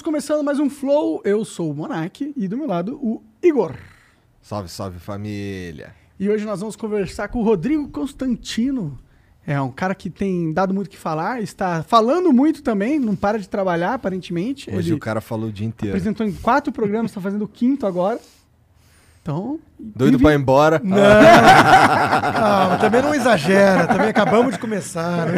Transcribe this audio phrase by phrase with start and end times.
[0.00, 1.20] Estamos começando mais um Flow.
[1.26, 3.76] Eu sou o Monark e do meu lado o Igor.
[4.40, 5.94] Salve, salve família.
[6.18, 8.98] E hoje nós vamos conversar com o Rodrigo Constantino.
[9.46, 13.14] É um cara que tem dado muito o que falar, está falando muito também, não
[13.14, 14.70] para de trabalhar aparentemente.
[14.70, 15.94] Hoje Ele o cara falou o dia inteiro.
[15.94, 18.18] apresentou em quatro programas, está fazendo o quinto agora.
[19.30, 19.60] Então.
[19.78, 20.80] Doido vive- pra ir embora.
[20.82, 20.96] Não,
[22.70, 23.86] mas também não exagera.
[23.86, 25.26] Também acabamos de começar.
[25.26, 25.34] não.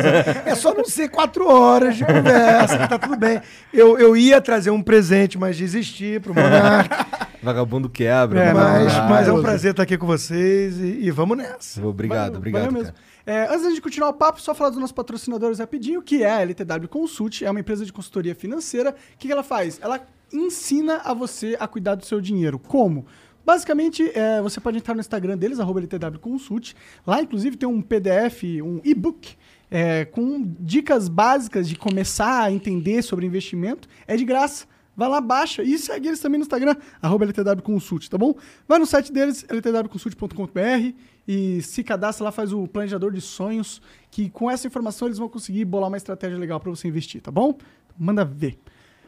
[0.50, 3.40] É só não ser quatro horas de conversa, que tá tudo bem.
[3.72, 7.06] Eu, eu ia trazer um presente, mas desisti pro Monarca.
[7.42, 8.40] Vagabundo quebra.
[8.42, 9.42] É, mas, não, mas é um não.
[9.42, 11.84] prazer estar aqui com vocês e, e vamos nessa.
[11.84, 12.64] Obrigado, Valeu, obrigado.
[12.64, 12.94] valeu mesmo.
[13.26, 16.40] É, antes de continuar o papo, só falar dos nossos patrocinadores rapidinho, que é a
[16.40, 18.90] LTW Consult, é uma empresa de consultoria financeira.
[18.90, 19.78] O que, que ela faz?
[19.82, 20.00] Ela
[20.32, 22.58] ensina a você a cuidar do seu dinheiro.
[22.58, 23.06] Como?
[23.44, 26.74] Basicamente, é, você pode entrar no Instagram deles, arroba LTW Consult.
[27.06, 29.36] Lá, inclusive, tem um PDF, um e-book,
[29.70, 33.88] é, com dicas básicas de começar a entender sobre investimento.
[34.06, 34.66] É de graça.
[34.94, 38.34] Vai lá, baixa e segue eles também no Instagram, arroba LTW Consult, tá bom?
[38.68, 40.94] Vai no site deles, ltwconsult.com.br
[41.26, 43.80] e se cadastra lá, faz o planejador de sonhos,
[44.10, 47.30] que com essa informação eles vão conseguir bolar uma estratégia legal para você investir, tá
[47.30, 47.56] bom?
[47.98, 48.58] Manda ver.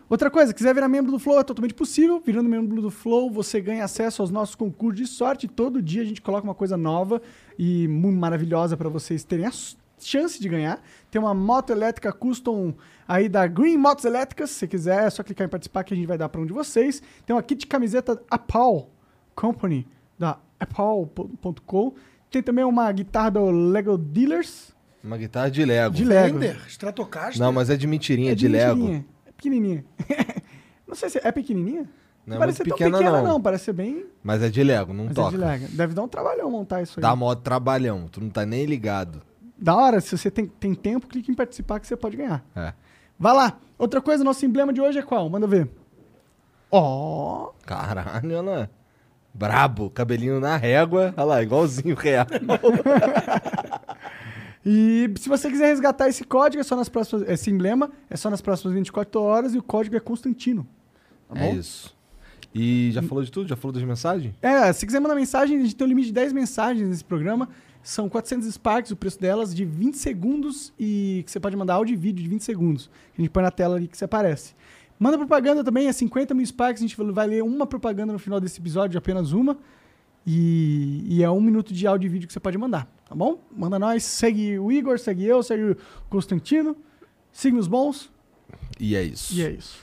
[0.08, 2.22] Outra coisa, quiser virar membro do Flow, é totalmente possível.
[2.24, 5.48] Virando membro do Flow, você ganha acesso aos nossos concursos de sorte.
[5.48, 7.22] Todo dia a gente coloca uma coisa nova
[7.58, 9.52] e muito maravilhosa para vocês terem a
[9.98, 10.82] chance de ganhar.
[11.10, 12.74] Tem uma moto elétrica custom
[13.08, 14.50] aí da Green Motos Elétricas.
[14.50, 16.46] Se você quiser, é só clicar em participar que a gente vai dar para um
[16.46, 17.02] de vocês.
[17.24, 18.84] Tem uma kit de camiseta Apple
[19.34, 19.86] Company,
[20.18, 21.94] da Apple.com.
[22.30, 24.74] Tem também uma guitarra do Lego Dealers.
[25.02, 25.94] Uma guitarra de Lego.
[25.94, 26.38] De Lego.
[26.38, 27.38] Fender, Stratocaster.
[27.40, 28.76] Não, mas é de mentirinha, É de, Lego.
[28.76, 29.06] mentirinha.
[29.08, 29.13] É
[29.44, 29.84] pequenininha.
[30.86, 31.88] não sei se é pequenininha.
[32.26, 33.32] Não é parece ser pequena, tão pequena, não.
[33.34, 33.40] não.
[33.40, 34.06] Parece ser bem.
[34.22, 35.30] Mas é de Lego, não Mas é toca.
[35.30, 35.66] de Lego.
[35.68, 37.02] Deve dar um trabalhão montar isso aí.
[37.02, 39.20] Dá modo trabalhão, tu não tá nem ligado.
[39.58, 42.44] Da hora, se você tem, tem tempo, clique em participar que você pode ganhar.
[42.56, 42.72] É.
[43.18, 43.58] Vai lá.
[43.78, 45.28] Outra coisa, nosso emblema de hoje é qual?
[45.28, 45.68] Manda ver.
[46.70, 47.52] Ó.
[47.64, 48.68] Caralho, olha lá.
[49.32, 51.12] Brabo, cabelinho na régua.
[51.16, 52.26] Olha lá, igualzinho real.
[54.66, 57.28] E se você quiser resgatar esse código, é só nas próximas.
[57.28, 60.66] Esse emblema é só nas próximas 24 horas e o código é Constantino.
[61.28, 61.58] Tá É bom?
[61.58, 61.94] isso.
[62.54, 63.48] E já falou de tudo?
[63.48, 64.32] Já falou das mensagens?
[64.40, 67.48] É, se quiser mandar mensagem, a gente tem um limite de 10 mensagens nesse programa.
[67.82, 71.92] São 400 Sparks, o preço delas, de 20 segundos e que você pode mandar áudio
[71.92, 72.88] e vídeo de 20 segundos.
[73.18, 74.54] A gente põe na tela ali que você aparece.
[74.98, 76.80] Manda propaganda também, é 50 mil Sparks.
[76.82, 79.58] A gente vai ler uma propaganda no final desse episódio, apenas uma.
[80.26, 83.38] E, e é um minuto de áudio e vídeo que você pode mandar, tá bom?
[83.54, 85.76] Manda nós, segue o Igor, segue eu, segue o
[86.08, 86.76] Constantino.
[87.32, 88.10] Siga os bons
[88.78, 89.34] E é isso.
[89.34, 89.78] e é isso.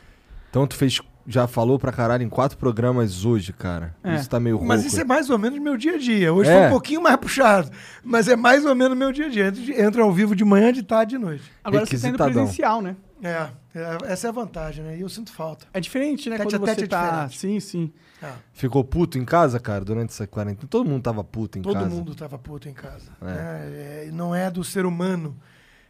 [0.49, 0.99] Então tu fez.
[1.27, 3.95] Já falou pra caralho em quatro programas hoje, cara.
[4.03, 4.15] É.
[4.15, 4.67] Isso tá meio rouco.
[4.67, 6.33] Mas isso é mais ou menos meu dia a dia.
[6.33, 6.57] Hoje É.
[6.57, 7.69] foi um pouquinho mais puxado.
[8.03, 9.47] Mas é mais ou menos meu dia a dia.
[9.49, 11.43] Entra- Entra ao vivo de manhã, de tarde e de noite.
[11.63, 12.95] Agora você tá indo presencial, né?
[13.23, 14.97] É, é, essa é a vantagem, né?
[14.97, 15.67] E eu sinto falta.
[15.73, 16.37] É diferente, né?
[16.37, 17.25] Tete Quando a tete você é tá.
[17.27, 17.37] diferente.
[17.37, 17.93] Sim, sim.
[18.21, 20.67] É, Ficou puto em casa, cara, durante essa quarentena?
[20.67, 21.89] Todo mundo tava puto em todo casa.
[21.89, 23.11] mundo tava puto em casa.
[23.21, 23.25] É.
[23.25, 24.05] né?
[24.07, 25.37] É, não é do ser humano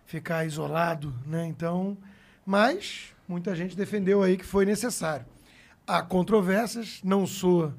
[0.06, 1.46] ficar isolado, né?
[1.46, 1.98] Então,
[2.46, 5.26] mas muita gente defendeu aí que foi necessário.
[5.88, 7.74] Há controvérsias, não sou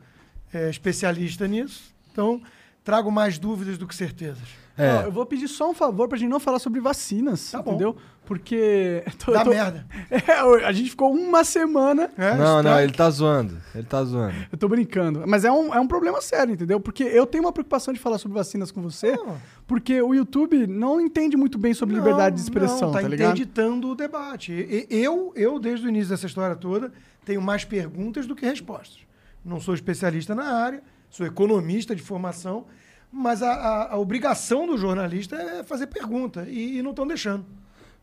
[0.52, 2.42] é, especialista nisso, então
[2.82, 4.61] trago mais dúvidas do que certezas.
[4.76, 4.94] É.
[4.94, 7.72] Ó, eu vou pedir só um favor pra gente não falar sobre vacinas, Tá bom.
[7.72, 7.96] entendeu?
[8.24, 9.02] Porque.
[9.06, 9.86] eu tô- Dá tô- merda.
[10.10, 12.10] É, a gente ficou uma semana.
[12.16, 13.56] É, não, não, ele tá zoando.
[13.74, 14.34] Ele tá zoando.
[14.50, 15.24] Eu tô brincando.
[15.26, 16.80] Mas é um, é um problema sério, entendeu?
[16.80, 19.36] Porque eu tenho uma preocupação de falar sobre vacinas com você, Não.
[19.66, 23.30] porque o YouTube não entende muito bem sobre liberdade de expressão, não, tá, ligado?
[23.32, 24.86] interditando o debate.
[24.88, 26.92] Eu, eu, desde o início dessa história toda,
[27.24, 29.00] tenho mais perguntas do que respostas.
[29.44, 32.64] Não sou especialista na área, sou economista de formação,
[33.12, 37.44] mas a, a- a obrigação do jornalista é fazer pergunta, e, e não estão deixando.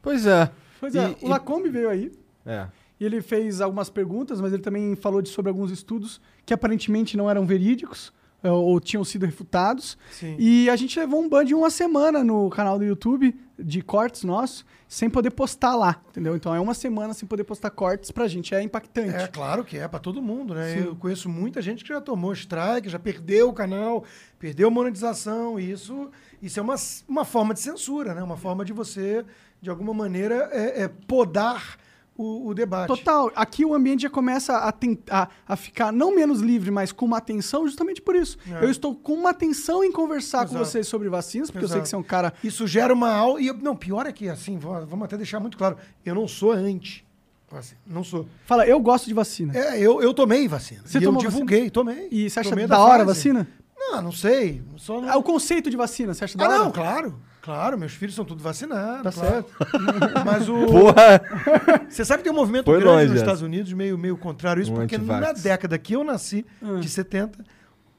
[0.01, 0.50] Pois é.
[0.79, 2.11] Pois é, E- o e- Lacombe veio aí.
[2.45, 2.67] É.
[3.00, 7.15] E ele fez algumas perguntas, mas ele também falou de- sobre alguns estudos que aparentemente
[7.17, 8.13] não eram verídicos
[8.44, 9.97] eh, ou tinham sido refutados.
[10.11, 10.35] Sim.
[10.39, 14.23] E a gente levou um ban de uma semana no canal do YouTube de cortes
[14.23, 16.35] nosso, sem poder postar lá, entendeu?
[16.35, 19.15] Então é uma semana sem poder postar cortes pra gente, é impactante.
[19.15, 20.79] É claro que é para todo mundo, né?
[20.79, 24.03] Eu conheço muita gente que já tomou strike, já perdeu o canal,
[24.39, 25.59] perdeu monetização.
[25.59, 26.09] E isso,
[26.41, 26.75] isso é uma,
[27.07, 28.23] uma forma de censura, né?
[28.23, 29.25] Uma forma de você,
[29.61, 31.77] de alguma maneira, é, é podar
[32.21, 32.88] o, o debate.
[32.88, 37.06] Total, aqui o ambiente já começa a, tentar, a ficar não menos livre, mas com
[37.06, 38.38] uma atenção justamente por isso.
[38.51, 38.63] É.
[38.66, 40.66] Eu estou com uma atenção em conversar com Exato.
[40.66, 41.83] vocês sobre vacinas, porque eu sei Exato.
[41.83, 43.42] que você é um cara Isso gera uma aula.
[43.42, 46.27] E eu- não, pior é que, assim, va- vamos até deixar muito claro, eu não
[46.27, 47.06] sou anti.
[47.51, 48.27] Assim, não sou.
[48.45, 49.57] Fala, eu gosto de vacina.
[49.57, 50.81] É, eu, eu tomei vacina.
[50.86, 52.07] Você e eu divulguei, tomei.
[52.12, 53.48] E você acha Tomei da hora a vacina?
[53.75, 54.62] Não, não sei.
[54.77, 55.10] Só não...
[55.10, 56.57] Ah, o conceito de vacina, você acha da Ah, hora?
[56.60, 57.19] não, claro.
[57.41, 59.15] Claro, meus filhos são tudo vacinados.
[59.15, 59.45] Tá claro.
[60.25, 60.65] Mas o.
[60.65, 61.21] Porra!
[61.89, 63.24] Você sabe que tem um movimento Foi grande longe nos essa.
[63.24, 66.80] Estados Unidos, meio, meio contrário a isso, Um porque na década que eu nasci, Ah.
[66.80, 67.39] de 70,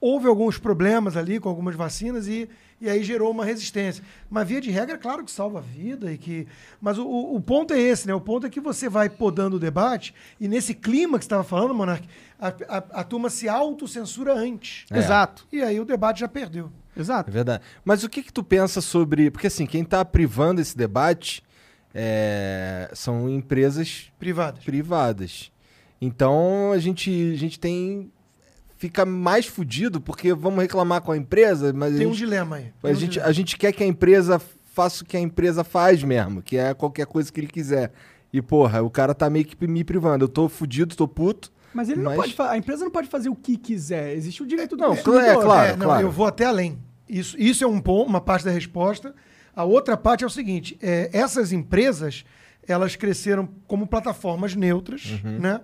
[0.01, 2.49] houve alguns problemas ali com algumas vacinas e,
[2.81, 4.05] e aí gerou uma resistência.
[4.29, 6.47] Mas via de regra, é claro que salva a vida e que.
[6.81, 8.15] Mas o, o, o ponto é esse, né?
[8.15, 11.45] O ponto é que você vai podando o debate e nesse clima que você estava
[11.45, 12.07] falando, Monark,
[12.39, 14.85] a, a, a turma se autocensura antes.
[14.91, 14.99] É.
[14.99, 16.71] Exato, E aí o debate já perdeu.
[17.01, 17.31] É exato.
[17.31, 17.63] verdade.
[17.85, 19.31] Mas o que que tu pensa sobre...
[19.31, 21.43] Porque assim, quem tá privando esse debate
[21.95, 24.65] é, são empresas Privadas.
[24.65, 25.53] privadas.
[26.01, 28.11] Então a gente, a gente tem...
[28.77, 32.57] Fica mais fudido porque vamos reclamar com a empresa, mas Tem a um gente, dilema
[32.57, 32.73] aí.
[32.81, 33.29] Tem a, um gente, dilema.
[33.29, 34.41] a gente quer que a empresa
[34.73, 37.93] faça o que a empresa faz mesmo, que é qualquer coisa que ele quiser.
[38.33, 40.25] E porra, o cara tá meio que me privando.
[40.25, 41.53] Eu tô fudido, tô puto.
[41.75, 44.15] Mas ele não Mas- pode fa- a empresa não pode fazer o que quiser.
[44.15, 45.23] Existe o direito do Não, consumidor.
[45.25, 45.73] é, claro.
[45.73, 46.79] É, não, eu vou até além.
[47.11, 49.15] Isso, isso é um ponto, uma parte da resposta.
[49.55, 52.25] A outra parte é o seguinte: é, essas empresas
[52.67, 55.39] elas cresceram como plataformas neutras, Uhum.
[55.41, 55.61] né?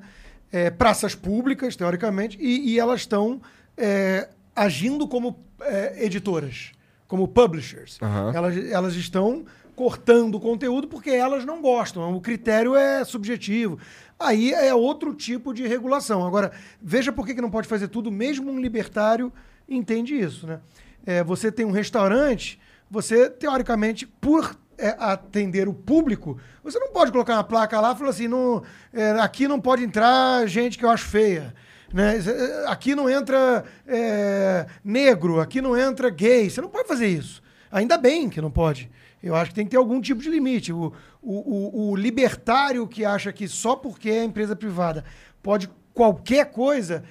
[0.52, 3.40] É, praças públicas, teoricamente, e, e elas estão
[3.76, 6.72] é, agindo como é, editoras,
[7.06, 7.98] como publishers.
[8.00, 8.32] Aham.
[8.34, 9.44] Elas, elas estão
[9.74, 12.14] cortando o conteúdo porque elas não gostam.
[12.16, 13.78] O critério é subjetivo.
[14.18, 16.26] Aí é outro tipo de regulação.
[16.26, 16.50] Agora,
[16.80, 19.30] veja por que, que não pode fazer tudo, mesmo um libertário
[19.68, 20.46] entende isso.
[20.46, 20.58] Né?
[21.06, 22.60] É, você tem um restaurante,
[22.90, 27.96] você, teoricamente, por é, atender o público, você não pode colocar uma placa lá e
[27.96, 28.62] falar assim: não,
[28.92, 31.54] é, aqui não pode entrar gente que eu acho feia.
[31.92, 32.18] Né?
[32.18, 36.50] É, Aqui não entra é, negro, aqui não entra gay.
[36.50, 37.42] Você não pode fazer isso.
[37.70, 38.90] Ainda bem que não pode.
[39.22, 40.72] Eu acho que tem que ter algum tipo de limite.
[40.72, 40.92] O,
[41.22, 45.04] o, o, o libertário que acha que só porque é empresa privada
[45.42, 47.02] pode qualquer coisa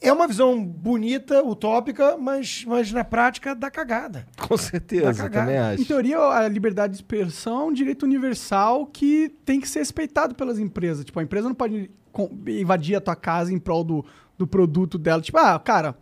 [0.00, 4.26] é uma visão bonita, utópica, mas, mas na prática dá cagada.
[4.38, 5.46] Com certeza, cagada.
[5.46, 5.82] também acho.
[5.82, 10.34] Em teoria, a liberdade de expressão é um direito universal que tem que ser respeitado
[10.34, 11.04] pelas empresas.
[11.04, 11.90] Tipo, a empresa não pode
[12.46, 14.04] invadir a tua casa em prol do,
[14.36, 15.20] do produto dela.
[15.20, 15.96] Tipo, ah, cara,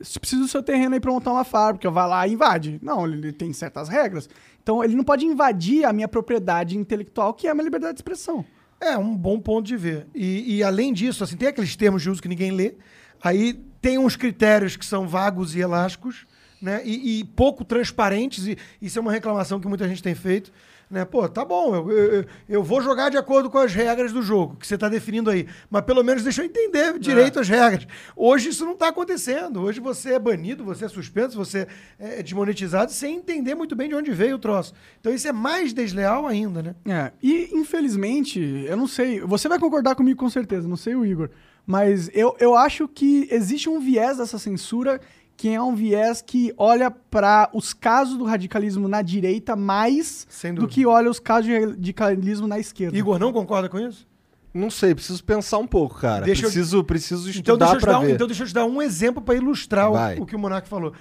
[0.00, 2.78] se precisa do seu terreno aí pra montar uma fábrica, vai lá e invade.
[2.82, 4.28] Não, ele, ele tem certas regras.
[4.62, 8.00] Então, ele não pode invadir a minha propriedade intelectual, que é a minha liberdade de
[8.00, 8.44] expressão.
[8.80, 10.06] É um bom ponto de ver.
[10.14, 12.74] E, e além disso, assim, tem aqueles termos de uso que ninguém lê.
[13.22, 16.26] Aí tem uns critérios que são vagos e elásticos,
[16.60, 16.82] né?
[16.84, 18.46] E, e pouco transparentes.
[18.46, 20.52] E isso é uma reclamação que muita gente tem feito.
[20.90, 21.04] Né?
[21.04, 24.56] Pô, tá bom, eu, eu, eu vou jogar de acordo com as regras do jogo
[24.56, 25.46] que você está definindo aí.
[25.68, 27.86] Mas pelo menos deixa eu entender direito as regras.
[28.16, 29.60] Hoje isso não está acontecendo.
[29.60, 33.94] Hoje você é banido, você é suspenso, você é desmonetizado sem entender muito bem de
[33.94, 34.72] onde veio o troço.
[34.98, 36.74] Então isso é mais desleal ainda, né?
[36.86, 41.04] É, e infelizmente, eu não sei, você vai concordar comigo com certeza, não sei o
[41.04, 41.28] Igor,
[41.68, 44.98] mas eu, eu acho que existe um viés dessa censura
[45.36, 50.66] que é um viés que olha para os casos do radicalismo na direita mais do
[50.66, 52.96] que olha os casos de radicalismo na esquerda.
[52.96, 54.08] Igor não concorda com isso?
[54.54, 56.24] Não sei, preciso pensar um pouco, cara.
[56.24, 58.14] Deixa eu- preciso, preciso Então estudar deixa, eu te pra dar um, ver.
[58.14, 60.94] então deixa eu te dar um exemplo para ilustrar o, o que o Monark falou.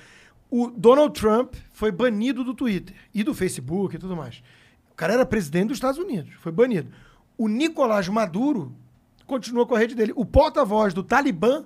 [0.52, 4.44] O Donald Trump foi banido do Twitter e do Facebook e tudo mais.
[4.92, 6.90] O cara era presidente dos Estados Unidos, foi banido.
[7.38, 8.76] O Nicolás Maduro
[9.28, 10.14] continua com a rede dele.
[10.16, 11.66] O porta-voz do Talibã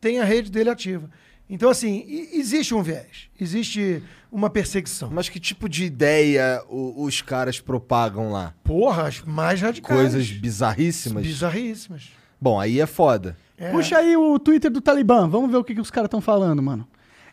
[0.00, 1.08] tem a rede dele ativa.
[1.48, 5.10] Então, assim, existe um viés, existe uma perseguição.
[5.12, 8.54] Mas que tipo de ideia o- os caras propagam lá?
[8.62, 10.00] Porra, as mais radicais.
[10.00, 11.22] Coisas bizarríssimas?
[11.26, 12.08] bizarríssimas.
[12.40, 13.36] Bom, aí é foda.
[13.58, 13.70] É.
[13.72, 16.62] Puxa aí o Twitter do Talibã, vamos ver o que, que os caras estão falando,
[16.62, 16.86] mano.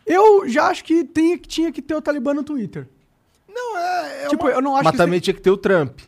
[0.04, 2.88] Eu já acho que tem, tinha que ter o Talibã no Twitter.
[3.48, 5.56] Não, é, é tipo, uma- eu não acho Mas que também tinha que ter o
[5.56, 6.00] Trump.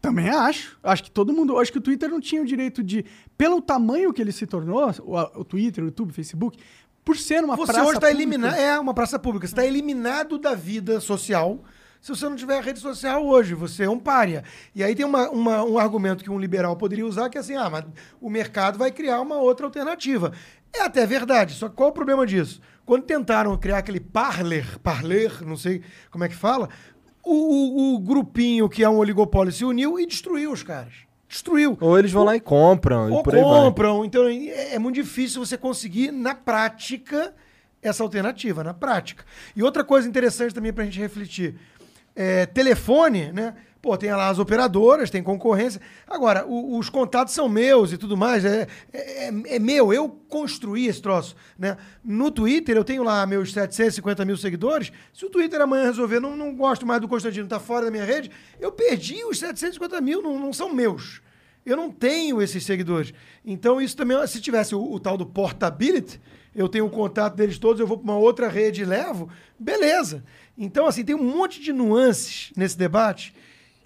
[0.00, 0.78] Também acho.
[0.82, 1.58] Acho que todo mundo.
[1.58, 3.04] Acho que o Twitter não tinha o direito de.
[3.36, 6.58] Pelo tamanho que ele se tornou, o, o Twitter, o YouTube, o Facebook,
[7.04, 8.54] por ser uma Você praça hoje está eliminado.
[8.54, 9.46] É uma praça pública.
[9.46, 11.62] Você está eliminado da vida social.
[12.00, 13.54] se você não tiver rede social hoje.
[13.54, 14.44] Você é um pária.
[14.72, 17.56] E aí tem uma, uma- um argumento que um liberal poderia usar, que é assim,
[17.56, 17.84] ah, mas
[18.20, 20.32] o mercado vai criar uma outra alternativa.
[20.72, 22.60] É até verdade, só que qual o problema disso?
[22.86, 26.68] Quando tentaram criar aquele parler, parler, não sei como é que fala,
[27.30, 30.92] o, o- o grupinho que é um oligopólio se uniu e destruiu os caras.
[31.28, 31.76] Destruiu.
[31.80, 33.50] Ou eles vão lá e compram, Ou e por aí vai.
[33.50, 34.04] compram.
[34.04, 37.34] Então é, é muito difícil você conseguir, na prática,
[37.82, 39.24] essa alternativa, na prática.
[39.54, 41.56] E outra coisa interessante também pra gente refletir.
[42.16, 43.54] É, telefone, né?
[43.80, 45.80] Pô, tem lá as operadoras, tem concorrência.
[46.06, 48.44] Agora, o- os contatos são meus e tudo mais.
[48.44, 51.36] É, é, é meu, eu construí esse troço.
[51.56, 51.76] Né?
[52.02, 54.90] No Twitter, eu tenho lá meus 750 mil seguidores.
[55.14, 58.04] Se o Twitter amanhã resolver, não, não gosto mais do Constantino, tá fora da minha
[58.04, 61.20] rede, eu perdi os 750 mil, não, não são meus.
[61.64, 63.12] Eu não tenho esses seguidores.
[63.44, 66.20] Então, isso também, se tivesse o, o tal do portability,
[66.54, 70.24] eu tenho o contato deles todos, eu vou para uma outra rede e levo, beleza.
[70.56, 73.32] Então, assim, tem um monte de nuances nesse debate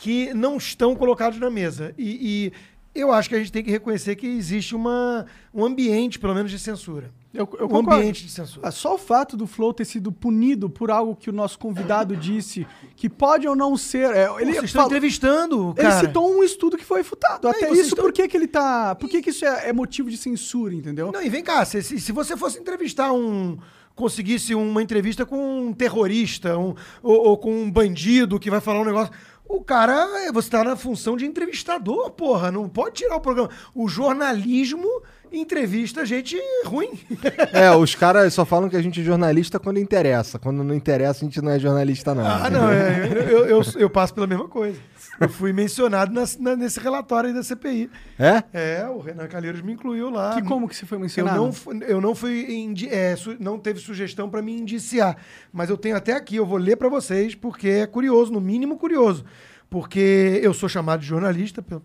[0.03, 1.95] que não estão colocados na mesa.
[1.97, 2.51] E,
[2.95, 6.35] e eu acho que a gente tem que reconhecer que existe uma, um ambiente, pelo
[6.35, 7.13] menos, de censura.
[7.33, 8.67] Eu, eu um ambiente de censura.
[8.67, 12.17] Ah, Só o fato do Flow ter sido punido por algo que o nosso convidado
[12.17, 12.67] disse,
[12.97, 14.11] que pode ou não ser.
[14.13, 16.01] é, ele Vocês estão entrevistando, Ele cara.
[16.07, 17.47] citou um estudo que foi futado.
[17.47, 18.97] Até isso, estão- por que, que ele tá.
[18.97, 21.13] Por que, que isso é, é motivo de censura, entendeu?
[21.13, 23.57] Não, e vem cá, se, se, se você fosse entrevistar um.
[23.95, 28.81] conseguisse uma entrevista com um terrorista um, ou, ou com um bandido que vai falar
[28.81, 29.13] um negócio.
[29.53, 32.51] O cara, é, você tá na função de entrevistador, porra.
[32.51, 33.51] Não pode tirar o programa.
[33.75, 36.99] O jornalismo entrevista gente ruim.
[37.53, 40.39] É, os caras só falam que a gente é jornalista quando interessa.
[40.39, 42.27] Quando não interessa, a gente não é jornalista, não.
[42.27, 44.79] Ah, não, é, eu, eu, eu passo pela mesma coisa.
[45.21, 47.91] Eu fui mencionado nas- na- nesse relatório aí da CPI.
[48.19, 48.43] É?
[48.53, 50.35] É, o Renan Calheiros me incluiu lá.
[50.35, 51.37] Que como que você foi Eu mencionado?
[51.37, 55.17] não, fu- eu não fui indi- é, su- não teve sugestão para me indiciar,
[55.53, 58.77] mas eu tenho até aqui, eu vou ler para vocês porque é curioso, no mínimo
[58.79, 59.25] curioso,
[59.71, 61.83] porque eu sou chamado de jornalista, pelo,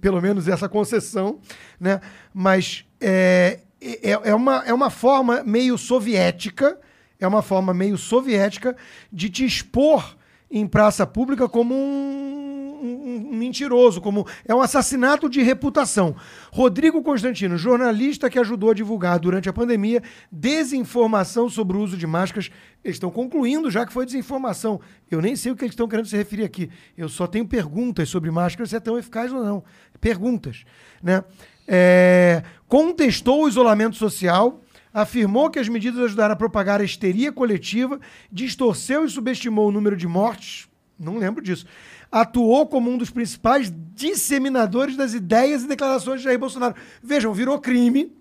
[0.00, 1.40] pelo menos essa concessão,
[1.78, 2.00] né?
[2.32, 6.78] Mas é, é, é uma, é uma forma meio soviética,
[7.20, 8.74] é uma forma meio soviética
[9.12, 10.16] de te expor
[10.50, 16.14] em praça pública como um, um- um mentiroso, como é um assassinato de reputação.
[16.52, 22.06] Rodrigo Constantino, jornalista que ajudou a divulgar durante a pandemia desinformação sobre o uso de
[22.06, 22.50] máscaras.
[22.84, 24.80] Eles estão concluindo já que foi desinformação.
[25.10, 26.70] Eu nem sei o que eles estão querendo se referir aqui.
[26.96, 29.64] Eu só tenho perguntas sobre máscaras se é tão eficaz ou não.
[30.00, 30.64] Perguntas,
[31.02, 31.24] né?
[31.66, 34.62] É, contestou o isolamento social,
[34.92, 39.96] afirmou que as medidas ajudaram a propagar a histeria coletiva, distorceu e subestimou o número
[39.96, 40.68] de mortes,
[40.98, 41.66] não lembro disso,
[42.10, 46.74] atuou como um dos principais disseminadores das ideias e declarações de Jair Bolsonaro.
[47.02, 48.12] Vejam, virou crime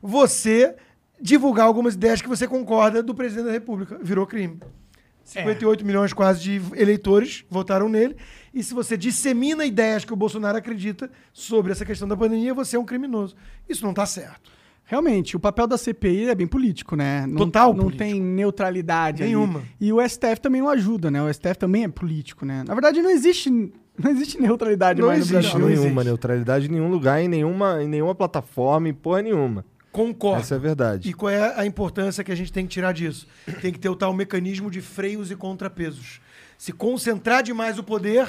[0.00, 0.76] você
[1.20, 3.98] divulgar algumas ideias que você concorda do presidente da República.
[4.02, 4.60] Virou crime.
[5.24, 8.16] 58 milhões quase de eleitores votaram nele.
[8.52, 12.76] E se você dissemina ideias que o Bolsonaro acredita sobre essa questão da pandemia, você
[12.76, 13.36] é um criminoso.
[13.68, 14.50] Isso não está certo.
[14.92, 17.24] Realmente, o papel da CPI é bem político, né?
[17.26, 17.98] Não, Total Não político.
[18.04, 19.32] tem neutralidade ali.
[19.32, 19.62] Nenhuma.
[19.80, 21.22] E o STF também não ajuda, né?
[21.22, 22.62] O STF também é político, né?
[22.68, 23.48] Na verdade, não existe,
[23.98, 25.60] não existe neutralidade Não mais existe, no Não, Brasil.
[25.60, 26.04] não nenhuma existe.
[26.10, 29.64] neutralidade em nenhum lugar, em nenhuma, em nenhuma plataforma, em porra nenhuma.
[29.90, 30.40] Concordo.
[30.42, 31.08] Essa é a verdade.
[31.08, 33.26] E qual é a importância que a gente tem que tirar disso?
[33.62, 36.20] Tem que ter o tal mecanismo de freios e contrapesos.
[36.58, 38.28] Se concentrar demais o poder,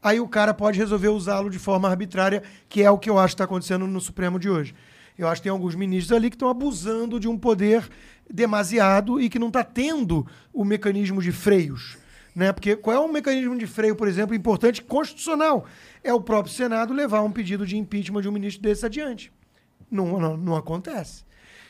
[0.00, 3.34] aí o cara pode resolver usá-lo de forma arbitrária, que é o que eu acho
[3.34, 4.72] que está acontecendo no Supremo de hoje.
[5.18, 7.88] Eu acho que tem alguns ministros ali que estão abusando de um poder
[8.30, 11.96] demasiado e que não está tendo o mecanismo de freios.
[12.34, 12.52] Né?
[12.52, 15.64] Porque qual é o mecanismo de freio, por exemplo, importante constitucional?
[16.04, 19.32] É o próprio Senado levar um pedido de impeachment de um ministro desse adiante.
[19.90, 21.24] Não, não, não acontece.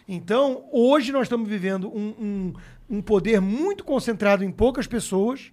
[0.08, 2.54] Então, hoje nós estamos vivendo um, um,
[2.90, 5.52] um poder muito concentrado em poucas pessoas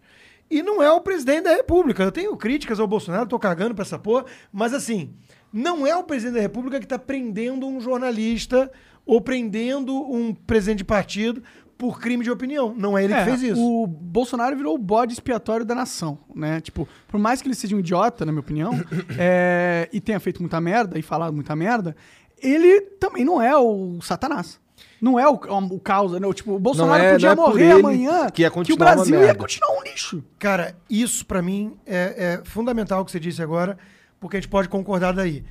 [0.49, 2.03] e não é o presidente da República.
[2.03, 5.13] Eu tenho críticas ao Bolsonaro, tô cagando pra essa porra, mas assim,
[5.53, 8.71] não é o presidente da República que está prendendo um jornalista
[9.05, 11.43] ou prendendo um presidente de partido
[11.77, 12.73] por crime de opinião.
[12.75, 13.61] Não é ele É, que fez isso.
[13.61, 16.59] O Bolsonaro virou o bode expiatório da nação, né?
[16.61, 18.73] Tipo, por mais que ele seja um idiota, na minha opinião,
[19.17, 21.95] é, e tenha feito muita merda e falado muita merda,
[22.41, 24.59] ele também não é o Satanás.
[25.01, 26.33] Não é o, o causa, né?
[26.33, 29.83] Tipo, o Bolsonaro é- podia é morrer amanhã que ia o Brasil ia continuar um
[29.83, 30.23] lixo.
[30.39, 33.77] Cara, isso pra mim é, é fundamental o que você disse agora,
[34.23, 35.43] porque a gente pode concordar daí.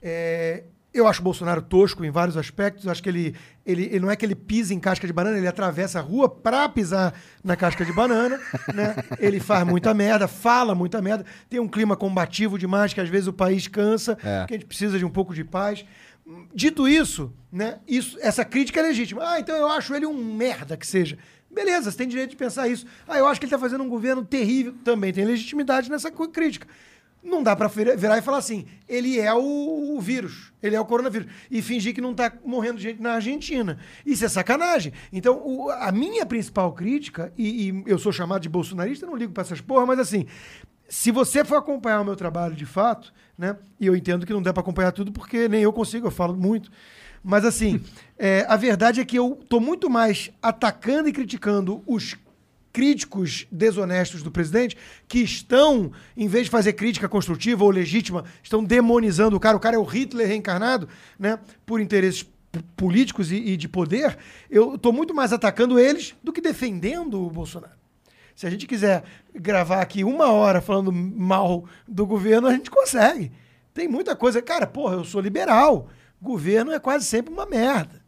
[0.00, 2.86] É, eu acho o Bolsonaro tosco em vários aspectos.
[2.88, 5.46] Acho que ele, ele, ele não é que ele pisa em casca de banana, ele
[5.46, 7.12] atravessa a rua pra pisar
[7.44, 8.40] na casca de banana,
[8.74, 8.94] né?
[9.18, 13.26] Ele faz muita merda, fala muita merda, tem um clima combativo demais que às vezes
[13.28, 14.46] o país cansa, É.
[14.46, 15.84] que a gente precisa de um pouco de paz.
[16.54, 17.78] Dito isso, né?
[17.88, 19.22] Isso, essa crítica é legítima.
[19.24, 21.16] Ah, então eu acho ele um merda que seja.
[21.50, 22.84] Beleza, você tem direito de pensar isso.
[23.06, 24.74] Ah, eu acho que ele está fazendo um governo terrível.
[24.84, 26.66] Também tem legitimidade nessa crítica.
[27.22, 30.84] Não dá para virar e falar assim, ele é o, o vírus, ele é o
[30.84, 31.26] coronavírus.
[31.50, 33.78] E fingir que não tá morrendo gente na Argentina.
[34.06, 34.92] Isso é sacanagem.
[35.12, 39.32] Então, o- a minha principal crítica, e, e eu sou chamado de bolsonarista, não ligo
[39.32, 40.26] para essas porra, mas assim,
[40.88, 43.56] se você for acompanhar o meu trabalho de fato, né?
[43.78, 46.34] E eu entendo que não dá para acompanhar tudo, porque nem eu consigo, eu falo
[46.34, 46.70] muito.
[47.22, 47.80] Mas assim,
[48.16, 52.16] é, a verdade é que eu tô muito mais atacando e criticando os
[52.78, 54.76] críticos desonestos do presidente
[55.08, 59.56] que estão, em vez de fazer crítica construtiva ou legítima, estão demonizando o cara.
[59.56, 61.40] O cara é o Hitler reencarnado, né?
[61.66, 62.24] Por interesses
[62.76, 64.16] políticos e, e de poder.
[64.48, 67.74] Eu estou muito mais atacando eles do que defendendo o Bolsonaro.
[68.36, 69.02] Se a gente quiser
[69.34, 73.32] gravar aqui uma hora falando mal do governo, a gente consegue.
[73.74, 74.40] Tem muita coisa.
[74.40, 75.88] Cara, porra, eu sou liberal.
[76.22, 78.00] Governo é quase sempre uma merda.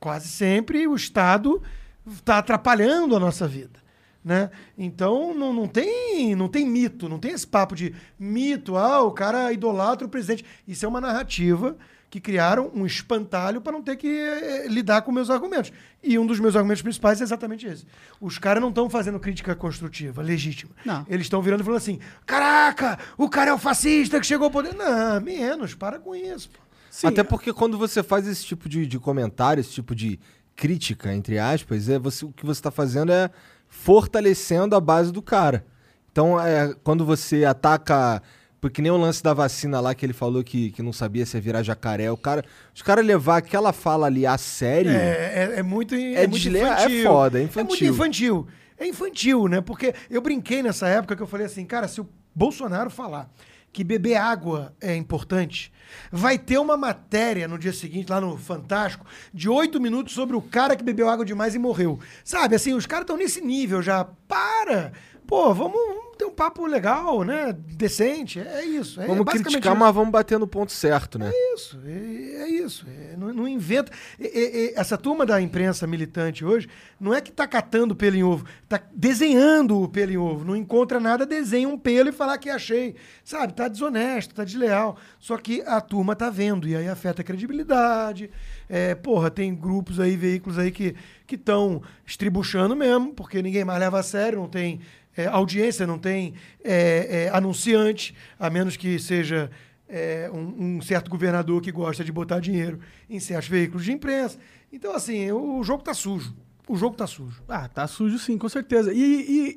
[0.00, 1.62] Quase sempre o Estado
[2.06, 3.81] está atrapalhando a nossa vida.
[4.24, 4.50] Né?
[4.78, 9.10] Então não, não, tem, não tem mito, não tem esse papo de mito, ah, o
[9.10, 10.44] cara idolatra o presidente.
[10.66, 11.76] Isso é uma narrativa
[12.12, 15.72] que criaram um espantalho para não ter que eh, lidar com meus argumentos.
[16.02, 17.86] E um dos meus argumentos principais é exatamente esse.
[18.20, 20.72] Os caras não estão fazendo crítica construtiva, legítima.
[20.84, 21.06] Não.
[21.08, 24.50] Eles estão virando e falando assim: caraca, o cara é o fascista que chegou ao
[24.50, 24.74] poder.
[24.74, 26.50] Não, menos, para com isso.
[26.50, 26.60] pô.
[26.90, 30.20] Sim, Até porque quando você faz esse tipo de, de comentário, esse tipo de
[30.54, 33.30] crítica, entre aspas, é você, o que você está fazendo é
[33.72, 35.64] fortalecendo a base do cara.
[36.12, 38.22] Então, é, quando você ataca.
[38.60, 41.36] Porque nem o lance da vacina lá que ele falou que, que não sabia se
[41.36, 42.12] ia virar jacaré.
[42.12, 44.92] O cara, os caras levar aquela fala ali a sério.
[44.92, 47.02] É, é, é muito, in- É muito desle- é infantil.
[47.10, 47.88] foda, é É muito infantil.
[47.92, 48.46] infantil.
[48.78, 49.60] É infantil, né?
[49.60, 53.28] Porque eu brinquei nessa época que eu falei assim, cara, se o Bolsonaro falar
[53.72, 55.72] que beber água é importante,
[56.10, 60.42] vai ter uma matéria no dia seguinte, lá no Fantástico, de oito minutos sobre o
[60.42, 61.98] cara que bebeu água demais e morreu.
[62.22, 64.04] Sabe, assim, os caras estão nesse nível já.
[64.28, 64.92] Para!
[65.26, 67.52] Pô, vamos, vamos ter um papo legal, né?
[67.52, 68.38] Decente.
[68.40, 69.00] É isso.
[69.00, 69.80] É vamos criticar, isso.
[69.80, 71.30] mas vamos bater no ponto certo, né?
[71.54, 72.86] isso, é, é isso.
[72.88, 73.92] é, não, não inventa.
[74.18, 76.68] é, é, é, essa turma da imprensa militante hoje
[77.00, 80.44] não é que tá catando pelo em ovo, tá desenhando o pelo em ovo.
[80.44, 82.94] Não encontra nada, desenha um pelo e fala que achei.
[83.24, 84.96] Sabe, tá desonesto, tá desleal.
[85.18, 88.30] Só que a turma tá vendo e aí afeta a credibilidade.
[88.68, 90.94] É, porra, tem grupos aí, veículos aí que
[91.30, 94.80] estão estribuchando mesmo, porque ninguém mais leva a sério, não tem
[95.16, 99.50] é, audiência, não tem é, é, anunciante, a menos que seja
[99.88, 104.38] é, um, um certo governador que gosta de botar dinheiro em certos veículos de imprensa.
[104.72, 106.34] Então, assim, o, o jogo tá sujo.
[106.68, 107.42] O jogo tá sujo.
[107.48, 108.92] Ah, tá sujo sim, com certeza.
[108.92, 108.98] E,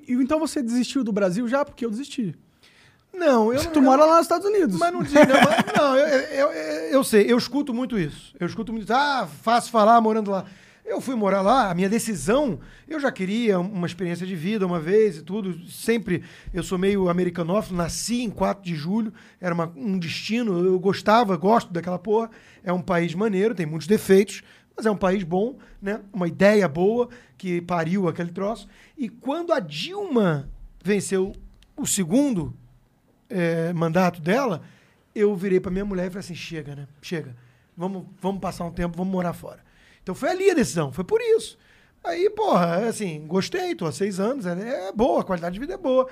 [0.08, 1.64] e- e então você desistiu do Brasil já?
[1.64, 2.36] Porque eu desisti.
[3.14, 4.78] Não, eu Tu eu- mora lá nos Estados Unidos.
[4.78, 5.22] Mas não diz, não,
[5.78, 6.52] não, eu, eu,
[6.92, 8.36] eu- sei, eu escuto muito isso.
[8.38, 8.94] Eu escuto muito isso.
[8.94, 10.46] Ah, fácil falar morando lá.
[10.86, 14.80] Eu fui morar lá, a minha decisão, eu já queria uma experiência de vida uma
[14.80, 15.68] vez e tudo.
[15.68, 16.22] Sempre,
[16.54, 21.36] eu sou meio americanófilo, nasci em 4 de julho, era uma- um destino, eu gostava,
[21.38, 22.30] gosto daquela porra.
[22.64, 24.44] É um país maneiro, tem muitos defeitos,
[24.78, 26.02] mas é um país bom, né?
[26.14, 28.68] Uma ideia boa que pariu aquele troço.
[28.96, 30.48] E quando a Dilma
[30.84, 31.34] venceu
[31.76, 32.54] o segundo
[33.28, 34.62] é, mandato dela,
[35.16, 36.88] eu virei pra minha mulher e falei assim: chega, né?
[37.02, 37.36] Chega.
[37.76, 39.65] Vamos, vamos passar um tempo, vamos morar fora.
[40.06, 41.58] Então foi ali a decisão, foi por isso.
[42.04, 45.74] Aí, porra, assim, gostei, tô há seis anos, é, é boa, a qualidade de vida
[45.74, 46.08] é boa.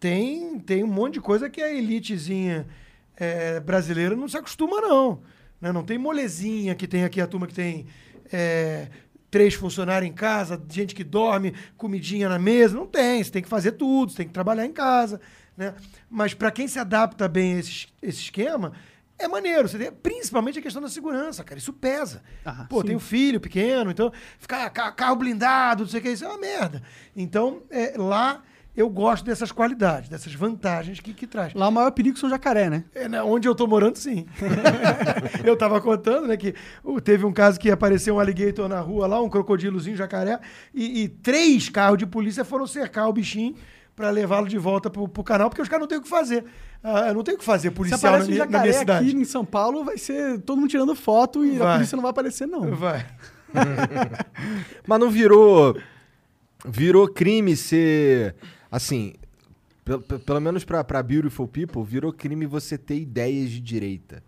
[0.00, 2.66] Tem, tem um monte de coisa que a elitezinha
[3.14, 5.20] é, brasileira não se acostuma, não.
[5.60, 5.70] Né?
[5.70, 7.86] Não tem molezinha que tem aqui a turma que tem
[8.32, 8.88] é,
[9.30, 12.78] três funcionários em casa, gente que dorme, comidinha na mesa.
[12.78, 15.20] Não tem, você tem que fazer tudo, você tem que trabalhar em casa.
[15.54, 15.74] Né?
[16.08, 18.72] Mas para quem se adapta bem a esse, esse esquema,
[19.18, 19.68] é maneiro.
[19.68, 21.58] Você tem- principalmente a questão da segurança, cara.
[21.58, 22.22] Isso pesa.
[22.44, 26.10] Ah, Pô, tem um filho pequeno, então ficar ca- carro blindado, não sei o que,
[26.10, 26.82] isso é uma merda.
[27.16, 28.42] Então, é, lá
[28.76, 31.52] eu gosto dessas qualidades, dessas vantagens que, que traz.
[31.52, 32.84] Lá o maior perigo são jacaré, né?
[32.94, 34.24] É, né, onde eu tô morando, sim.
[35.44, 36.54] eu tava contando, né, que
[37.02, 40.38] teve um caso que apareceu um alligator na rua lá, um crocodilozinho, jacaré,
[40.72, 43.56] e, e três carros de polícia foram cercar o bichinho
[43.98, 46.44] pra levá-lo de volta pro, pro canal, porque os caras não têm o que fazer.
[46.80, 49.08] Ah, não tem o que fazer policial na aparece um minha, na jacaré minha cidade.
[49.08, 51.74] aqui em São Paulo, vai ser todo mundo tirando foto e a Vai.
[51.78, 52.74] polícia não vai aparecer, não.
[52.76, 53.04] Vai.
[54.86, 55.76] Mas não virou.
[56.64, 58.34] Virou crime ser.
[58.70, 59.14] Assim.
[59.84, 64.22] Pelo, pe- pelo menos pra, pra Beautiful People, virou crime você ter ideias de direita.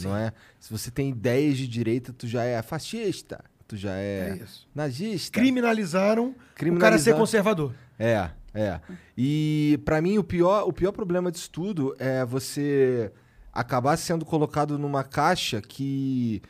[0.00, 0.32] Não é?
[0.58, 3.42] Se você tem ideias de direita, tu já é fascista.
[3.68, 4.66] Tu já é, É isso.
[4.74, 5.38] nazista.
[5.38, 7.18] Criminalizaram, o cara ser Criminalizaram.
[7.18, 7.72] conservador.
[7.98, 8.80] É, é.
[9.16, 13.12] E pra mim o pior, o pior problema disso tudo é você
[13.52, 16.40] acabar sendo colocado numa caixa que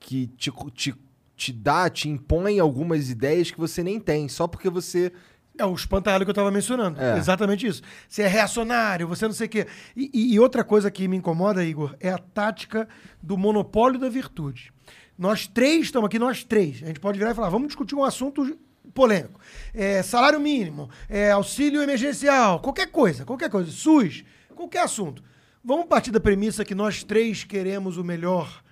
[0.00, 0.94] que te, te,
[1.36, 5.12] te dá, te impõe algumas ideias que você nem tem, só porque você.
[5.58, 6.98] É o espantalho que eu estava mencionando.
[7.00, 7.16] É.
[7.18, 7.82] Exatamente isso.
[8.08, 9.66] Você é reacionário, você não sei o quê.
[9.94, 12.88] E- e outra coisa que me incomoda, Igor, é a tática
[13.22, 14.72] do monopólio da virtude.
[15.16, 16.82] Nós três estamos aqui, nós três.
[16.82, 18.58] A gente pode virar e falar, vamos discutir um assunto
[18.94, 19.40] polêmico.
[19.74, 23.70] É, salário mínimo, é, auxílio emergencial, qualquer coisa, qualquer coisa.
[23.70, 25.22] SUS, qualquer assunto.
[25.64, 28.62] Vamos partir da premissa que nós três queremos o melhor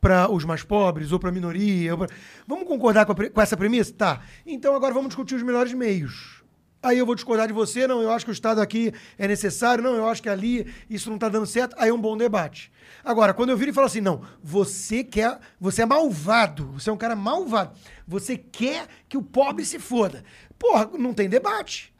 [0.00, 1.92] para os mais pobres ou para a minoria.
[1.92, 2.08] ou pra-
[2.46, 3.92] Vamos concordar com, a com essa premissa?
[3.92, 4.22] Tá.
[4.46, 6.39] Então agora vamos discutir os melhores meios.
[6.82, 9.84] Aí eu vou discordar de você, não, eu acho que o Estado aqui é necessário,
[9.84, 11.76] não, eu acho que ali isso não está dando certo.
[11.78, 12.72] Aí é um bom debate.
[13.04, 16.92] Agora, quando eu viro e falo assim, não, você quer, você é malvado, você é
[16.92, 17.72] um cara malvado,
[18.08, 20.24] você quer que o pobre se foda.
[20.58, 21.92] Porra, não tem debate.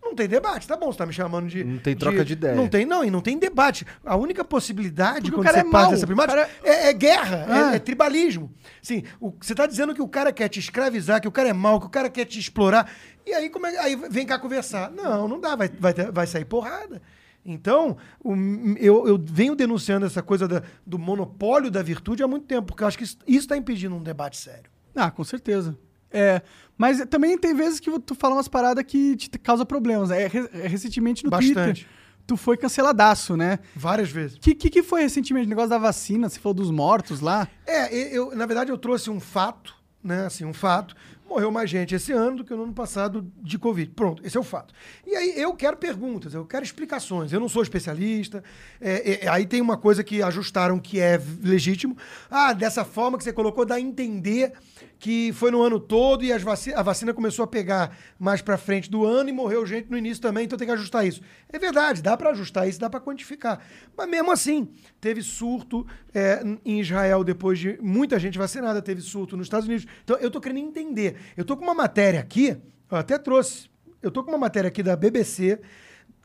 [0.00, 1.64] Não tem debate, tá bom, você tá me chamando de.
[1.64, 2.54] Não tem troca de ideia.
[2.54, 3.84] Não tem, não, e não tem debate.
[4.06, 7.46] A única possibilidade Porque o quando cara você é parte dessa cara- é, é guerra,
[7.48, 7.72] Ah.
[7.72, 8.50] é, é tribalismo.
[8.80, 11.52] Sim, o- você está dizendo que o cara quer te escravizar, que o cara é
[11.52, 12.90] mau, que o cara quer te explorar.
[13.28, 14.90] E aí, como é, aí vem cá conversar.
[14.90, 17.00] Não, não dá, vai, vai, vai sair porrada.
[17.44, 18.34] Então, o-
[18.78, 22.82] eu, eu venho denunciando essa coisa da- do monopólio da virtude há muito tempo, porque
[22.82, 24.70] eu acho que isso está impedindo um debate sério.
[24.94, 25.78] Ah, com certeza.
[26.10, 26.40] É,
[26.76, 30.10] mas também tem vezes que tu fala umas paradas que te causa problemas.
[30.10, 31.54] É, re- recentemente no Bastante.
[31.54, 31.86] Twitter,
[32.26, 33.58] tu foi canceladaço, né?
[33.76, 34.36] Várias vezes.
[34.36, 35.46] O que, que, que foi recentemente?
[35.46, 37.46] O negócio da vacina, você falou dos mortos lá.
[37.66, 40.26] É, eu, na verdade, eu trouxe um fato, né?
[40.26, 40.94] Assim, um fato.
[41.28, 43.92] Morreu mais gente esse ano do que no ano passado de Covid.
[43.92, 44.72] Pronto, esse é o fato.
[45.06, 47.32] E aí eu quero perguntas, eu quero explicações.
[47.32, 48.42] Eu não sou especialista.
[48.80, 51.96] É, é, aí tem uma coisa que ajustaram que é legítimo.
[52.30, 54.54] Ah, dessa forma que você colocou, dá a entender
[54.98, 58.90] que foi no ano todo e vaci a vacina começou a pegar mais pra frente
[58.90, 61.20] do ano e morreu gente no início também, então tem que ajustar isso.
[61.48, 63.60] É verdade, dá pra ajustar isso, dá pra quantificar.
[63.96, 64.68] Mas mesmo assim,
[65.00, 69.86] teve surto é, em Israel depois de muita gente vacinada, teve surto nos Estados Unidos.
[70.02, 71.16] Então eu tô querendo entender.
[71.36, 72.56] Eu tô com uma matéria aqui,
[72.90, 73.68] eu até trouxe.
[74.02, 75.60] Eu tô com uma matéria aqui da BBC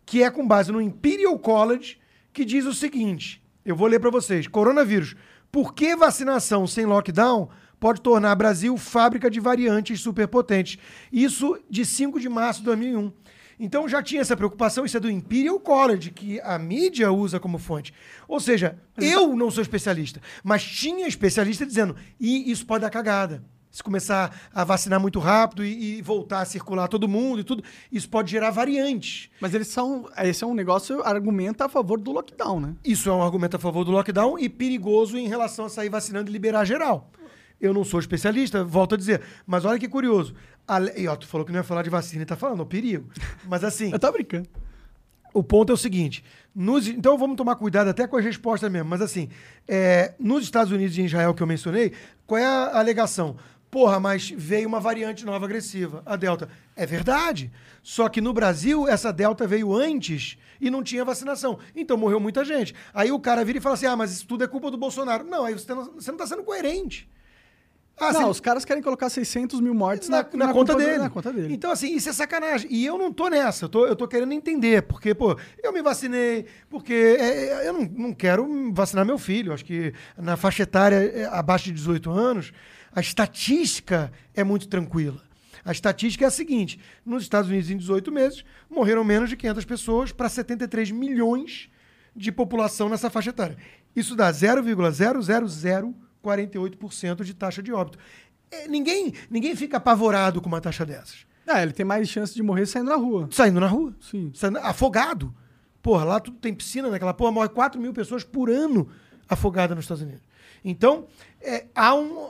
[0.06, 1.98] que é com base no Imperial College,
[2.32, 4.48] que diz o seguinte: eu vou ler para vocês.
[4.48, 5.16] Coronavírus.
[5.52, 7.48] Por que vacinação sem lockdown
[7.84, 10.80] pode tornar Brasil fábrica de variantes superpotentes?
[11.12, 13.12] Isso de 5 de março de 2001.
[13.60, 17.58] Então já tinha essa preocupação, isso é do Imperial College, que a mídia usa como
[17.58, 17.94] fonte.
[18.26, 23.44] Ou seja, eu não sou especialista, mas tinha especialista dizendo, e isso pode dar cagada.
[23.70, 27.66] Se começar a vacinar muito rápido e, e voltar a circular todo mundo e tudo,
[27.92, 29.30] isso pode gerar variantes.
[29.42, 30.08] Mas eles são.
[30.20, 32.76] Esse é um negócio argumenta a favor do lockdown, né?
[32.86, 36.30] Isso é um argumento a favor do lockdown e perigoso em relação a sair vacinando
[36.30, 37.12] e liberar geral.
[37.64, 39.22] Eu não sou especialista, volto a dizer.
[39.48, 40.36] Mas olha que curioso.
[40.68, 40.92] Ale...
[40.98, 42.66] E ó, tu falou que não ia falar de vacina e tá falando, é o
[42.66, 43.10] perigo.
[43.48, 44.48] Mas assim, Eu tô brincando.
[45.34, 46.24] o ponto é o seguinte.
[46.54, 48.90] nos- então vamos tomar cuidado até com as respostas mesmo.
[48.90, 49.30] Mas assim,
[49.68, 51.94] é, nos Estados Unidos e em Israel que eu mencionei,
[52.28, 53.36] qual é a alegação?
[53.72, 56.48] Porra, mas veio uma variante nova agressiva, a Delta.
[56.76, 57.52] É verdade.
[57.82, 61.58] Só que no Brasil, essa Delta veio antes e não tinha vacinação.
[61.76, 62.76] Então morreu muita gente.
[62.94, 65.24] Aí o cara vira e fala assim: ah, mas isso tudo é culpa do Bolsonaro.
[65.24, 67.10] Não, aí você não, você não tá sendo coerente.
[68.00, 70.98] Ah, não, você- os caras querem colocar 600 mil mortes na, na, na conta dele.
[70.98, 71.54] Na conta dele.
[71.54, 72.68] Então, assim, isso é sacanagem.
[72.72, 73.66] E eu não tô nessa.
[73.66, 74.82] Eu tô, eu tô querendo entender.
[74.84, 76.46] Porque, pô, eu me vacinei.
[76.70, 79.54] Porque é, é, eu não, não quero vacinar meu filho.
[79.54, 82.52] Acho que na faixa etária é, abaixo de 18 anos,
[82.96, 85.22] a estatística é muito tranquila.
[85.64, 89.66] A estatística é a seguinte: nos Estados Unidos, em 18 meses, morreram menos de 500
[89.66, 91.70] pessoas para 73 milhões
[92.16, 93.58] de população nessa faixa etária.
[93.96, 94.32] Isso dá
[96.24, 97.98] 0,00048% de taxa de óbito.
[98.52, 101.26] É, ninguém, ninguém fica apavorado com uma taxa dessas.
[101.46, 103.28] Ah, ele tem mais chance de morrer saindo na rua.
[103.32, 103.94] Saindo na rua.
[104.00, 104.32] Sim.
[104.34, 105.34] Saindo- afogado.
[105.82, 108.90] Porra, lá tudo tem piscina naquela porra, morre 4 mil pessoas por ano
[109.28, 110.22] afogadas nos Estados Unidos.
[110.64, 111.08] Então,
[111.42, 112.30] é, há um,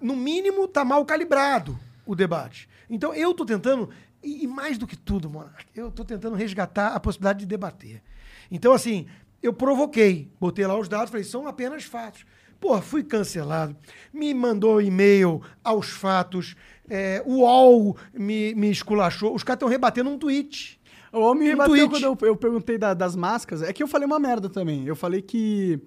[0.00, 2.66] no mínimo, tá mal calibrado o debate.
[2.88, 3.90] Então, eu tô tentando,
[4.22, 8.02] e, e mais do que tudo, Monark, eu tô tentando resgatar a possibilidade de debater.
[8.50, 9.06] Então, assim,
[9.42, 12.24] eu provoquei, botei lá os dados, falei, são apenas fatos.
[12.64, 13.76] Pô, fui cancelado,
[14.10, 16.56] me mandou e-mail aos fatos,
[16.88, 20.80] é, o UOL me, me esculachou, os caras estão rebatendo um tweet.
[21.12, 21.90] O homem me Um bateu tweet.
[21.90, 23.62] quando eu, eu perguntei da- das máscaras.
[23.62, 24.86] É que eu falei uma merda também.
[24.86, 25.78] Eu falei que.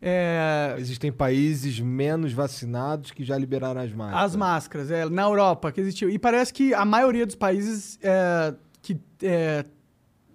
[0.00, 4.24] é, Existem países menos vacinados que já liberaram as máscaras.
[4.24, 6.08] as máscaras, é, na Europa, que existiu.
[6.08, 8.96] E parece que a maioria dos países é, que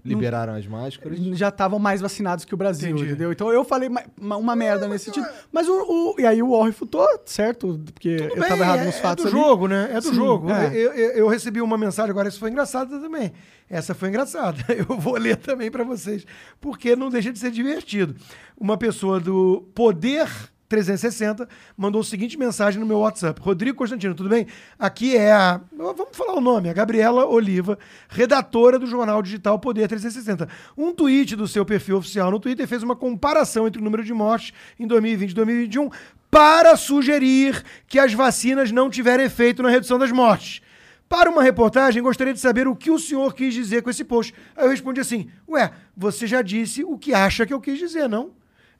[0.05, 1.17] é, Liberaram as máscaras.
[1.37, 3.05] já estavam mais vacinados que o Brasil, Entendi.
[3.09, 3.31] entendeu?
[3.31, 5.25] Então eu falei ma- ma- uma merda nesse sentido.
[5.51, 5.73] Mas o,
[6.13, 7.79] o- E aí o UOL refutou, certo?
[7.93, 9.45] Porque Tudo eu bem, tava errado é, nos fatos É do ali.
[9.45, 9.89] jogo, né?
[9.91, 10.49] É do Sim, jogo.
[10.51, 10.67] é.
[10.75, 13.33] Eu, eu- eu recebi uma mensagem agora, isso foi engraçada também.
[13.69, 14.57] Essa foi engraçada.
[14.69, 16.23] Eu vou ler também para vocês,
[16.61, 18.15] porque não deixa de ser divertido.
[18.55, 20.29] Uma pessoa do Poder
[20.67, 21.47] 360
[21.77, 23.39] mandou a seguinte mensagem no meu WhatsApp.
[23.41, 24.47] Rodrigo Constantino, tudo bem?
[24.79, 25.61] Aqui é a.
[25.71, 27.77] Vamos falar o nome, a Gabriela Oliva,
[28.09, 30.47] redatora do jornal digital Poder 360.
[30.77, 34.13] Um tweet do seu perfil oficial no Twitter fez uma comparação entre o número de
[34.13, 35.89] mortes em 2020 e 2021
[36.31, 40.61] para sugerir que as vacinas não tiveram efeito na redução das mortes.
[41.07, 44.33] Para uma reportagem, gostaria de saber o que o senhor quis dizer com esse post.
[44.55, 48.09] Aí eu respondi assim: Ué, você já disse o que acha que eu quis dizer,
[48.09, 48.31] não?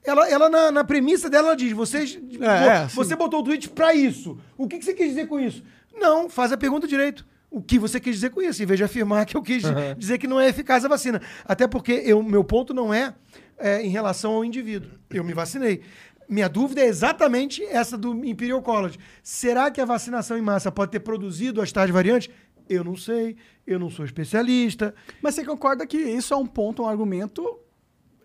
[0.06, 2.04] Ela, ela na, na premissa dela, ela diz: você,
[2.40, 4.38] é, você botou o tweet pra isso.
[4.58, 5.64] O que, que você quis dizer com isso?
[5.94, 7.26] Não, faz a pergunta direito.
[7.50, 8.62] O que você quis dizer com isso?
[8.62, 9.64] Em vez de afirmar que eu quis
[9.98, 11.22] dizer que não é eficaz a vacina.
[11.46, 13.14] Até porque eu, meu ponto não é,
[13.58, 14.92] é em relação ao indivíduo.
[15.10, 15.82] Eu me vacinei.
[16.28, 18.98] Minha dúvida é exatamente essa do Imperial College.
[19.24, 22.30] Será que a vacinação em massa pode ter produzido as tais variantes?
[22.68, 24.94] Eu não sei, eu não sou especialista.
[25.22, 27.58] Mas você concorda que isso é um ponto, um argumento,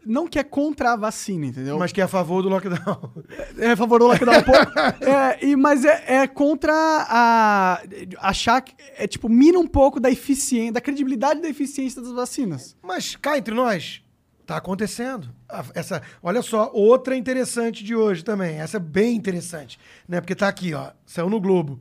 [0.05, 1.79] não que é contra a vacina, entendeu?
[1.79, 3.13] Mas que é a favor do lockdown.
[3.59, 5.05] é a favor do lockdown um pouco.
[5.05, 7.83] É, e, mas é, é contra a.
[8.19, 8.75] achar que.
[8.97, 12.77] É tipo, mina um pouco da eficiência, da credibilidade da eficiência das vacinas.
[12.83, 14.03] Mas cá entre nós,
[14.47, 15.29] tá acontecendo.
[15.75, 18.57] Essa, olha só, outra interessante de hoje também.
[18.57, 20.21] Essa é bem interessante, né?
[20.21, 21.81] Porque tá aqui, ó, saiu no Globo.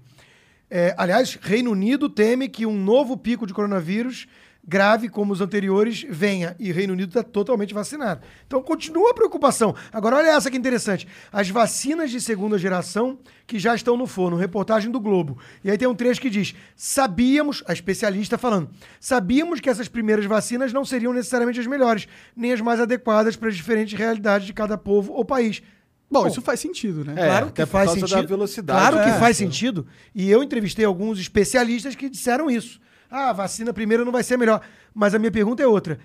[0.70, 4.28] É, aliás, Reino Unido teme que um novo pico de coronavírus
[4.70, 8.22] grave como os anteriores venha e Reino Unido está totalmente vacinado.
[8.46, 9.76] Então continua a preocupação.
[9.92, 11.08] Agora olha essa que interessante.
[11.32, 15.40] As vacinas de segunda geração que já estão no forno, reportagem do Globo.
[15.64, 20.26] E aí tem um trecho que diz: "Sabíamos, a especialista falando, sabíamos que essas primeiras
[20.26, 24.54] vacinas não seriam necessariamente as melhores, nem as mais adequadas para as diferentes realidades de
[24.54, 25.64] cada povo ou país."
[26.12, 27.14] Bom, Bom, isso faz sentido, né?
[27.16, 28.28] É, Claro que faz sentido.
[28.28, 28.80] velocidade.
[28.80, 29.86] Claro que É, faz sentido.
[30.14, 32.80] E eu entrevistei alguns especialistas que disseram isso.
[33.10, 34.62] Ah, vacina primeiro não vai ser melhor.
[34.94, 36.00] Mas a minha pergunta é outra.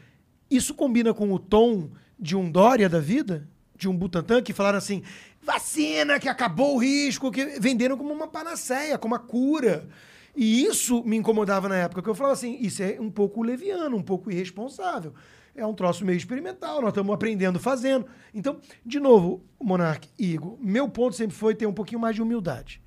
[0.50, 3.48] Isso combina com o tom de um Dória da vida?
[3.76, 5.02] De um Butantan que falaram assim:
[5.42, 9.88] vacina que acabou o risco, que venderam como uma panaceia, como uma cura.
[10.36, 13.96] E isso me incomodava na época, que eu falava assim: isso é um pouco leviano,
[13.96, 15.12] um pouco irresponsável.
[15.56, 18.06] É um troço meio experimental, nós estamos aprendendo fazendo.
[18.32, 22.22] Então, de novo, Monark e Igor, meu ponto sempre foi ter um pouquinho mais de
[22.22, 22.82] humildade.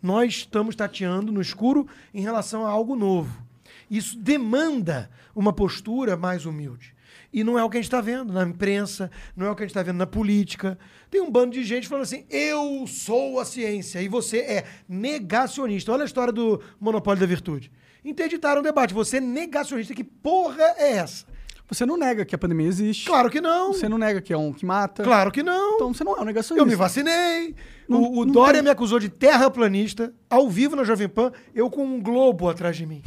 [0.00, 3.45] Nós estamos tateando no escuro em relação a algo novo.
[3.90, 6.94] Isso demanda uma postura mais humilde.
[7.32, 9.62] E não é o que a gente está vendo na imprensa, não é o que
[9.62, 10.78] a gente está vendo na política.
[11.10, 15.92] Tem um bando de gente falando assim: eu sou a ciência e você é negacionista.
[15.92, 17.70] Olha a história do monopólio da virtude.
[18.04, 18.94] Interditaram o debate.
[18.94, 19.94] Você é negacionista.
[19.94, 21.26] Que porra é essa?
[21.68, 23.06] Você não nega que a pandemia existe.
[23.06, 23.72] Claro que não.
[23.72, 25.02] Você não nega que é um que mata.
[25.02, 25.74] Claro que não.
[25.74, 26.62] Então você não é um negacionista.
[26.62, 27.56] Eu me vacinei.
[27.88, 31.32] Não- o o não Dória tem- me acusou de terraplanista, ao vivo na Jovem Pan,
[31.54, 33.02] eu com um globo atrás de mim.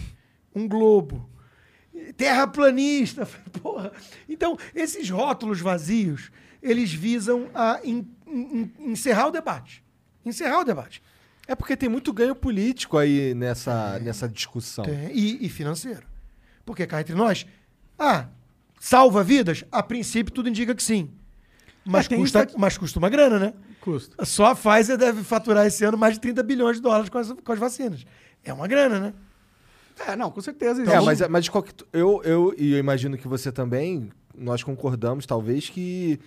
[0.56, 1.30] Um globo.
[2.18, 3.26] Terraplanista.
[3.62, 3.92] Porra.
[4.28, 6.32] Então, esses rótulos vazios,
[6.62, 9.84] eles visam a en- en- encerrar o debate.
[10.26, 11.02] Encerrar o debate.
[11.48, 14.86] É porque tem muito ganho político aí nessa, nessa discussão.
[14.86, 15.12] Tem.
[15.12, 16.04] E, e financeiro.
[16.66, 17.46] Porque cá entre nós,
[17.98, 18.28] ah,
[18.80, 19.64] salva vidas?
[19.72, 21.10] A princípio tudo indica que sim.
[21.84, 23.54] Mas, É, tem custa, estat- mas custa uma grana, né?
[23.82, 24.24] Custa.
[24.26, 27.32] Só a Pfizer deve faturar esse ano mais de 30 bilhões de dólares com as,
[27.32, 28.06] com as vacinas.
[28.44, 29.14] É uma grana, né?
[30.08, 30.82] É, não, com certeza.
[30.82, 31.06] É, existe.
[31.06, 35.70] mas, mas de qualquer, eu, eu, e eu imagino que você também, nós concordamos, talvez,
[35.70, 36.20] que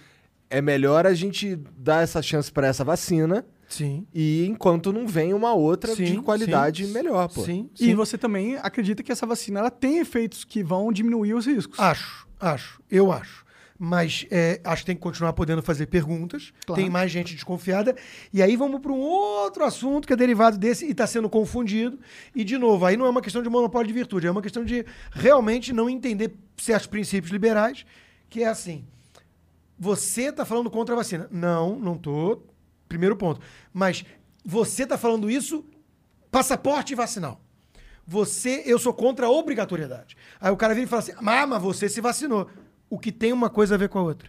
[0.50, 4.06] é melhor a gente dar essa chance para essa vacina Sim.
[4.12, 7.42] e enquanto não vem uma outra de Sim, qualidade sim, melhor, pô.
[7.42, 7.94] Sim, E sim.
[7.94, 11.78] você também acredita que essa vacina ela tem efeitos que vão diminuir os riscos.
[11.78, 13.44] Acho, acho, eu acho.
[13.84, 16.52] Mas é, acho que tem que continuar podendo fazer perguntas.
[16.64, 16.80] Claro.
[16.80, 17.96] Tem mais gente desconfiada.
[18.32, 21.98] E aí vamos para um outro assunto que é derivado desse e está sendo confundido.
[22.32, 24.64] E, de novo, aí não é uma questão de monopólio de virtude, é uma questão
[24.64, 27.84] de realmente não entender certos princípios liberais,
[28.30, 28.84] que é assim.
[29.76, 31.26] Você está falando contra a vacina.
[31.28, 32.40] Não, não tô.
[32.88, 33.40] Primeiro ponto.
[33.72, 34.04] Mas
[34.44, 35.64] você está falando isso
[36.30, 37.40] passaporte vacinal.
[38.06, 40.16] Você, eu sou contra a obrigatoriedade.
[40.40, 42.48] Aí o cara vira e fala assim: ah, mas você se vacinou.
[42.92, 44.28] O que tem uma coisa a ver com a outra.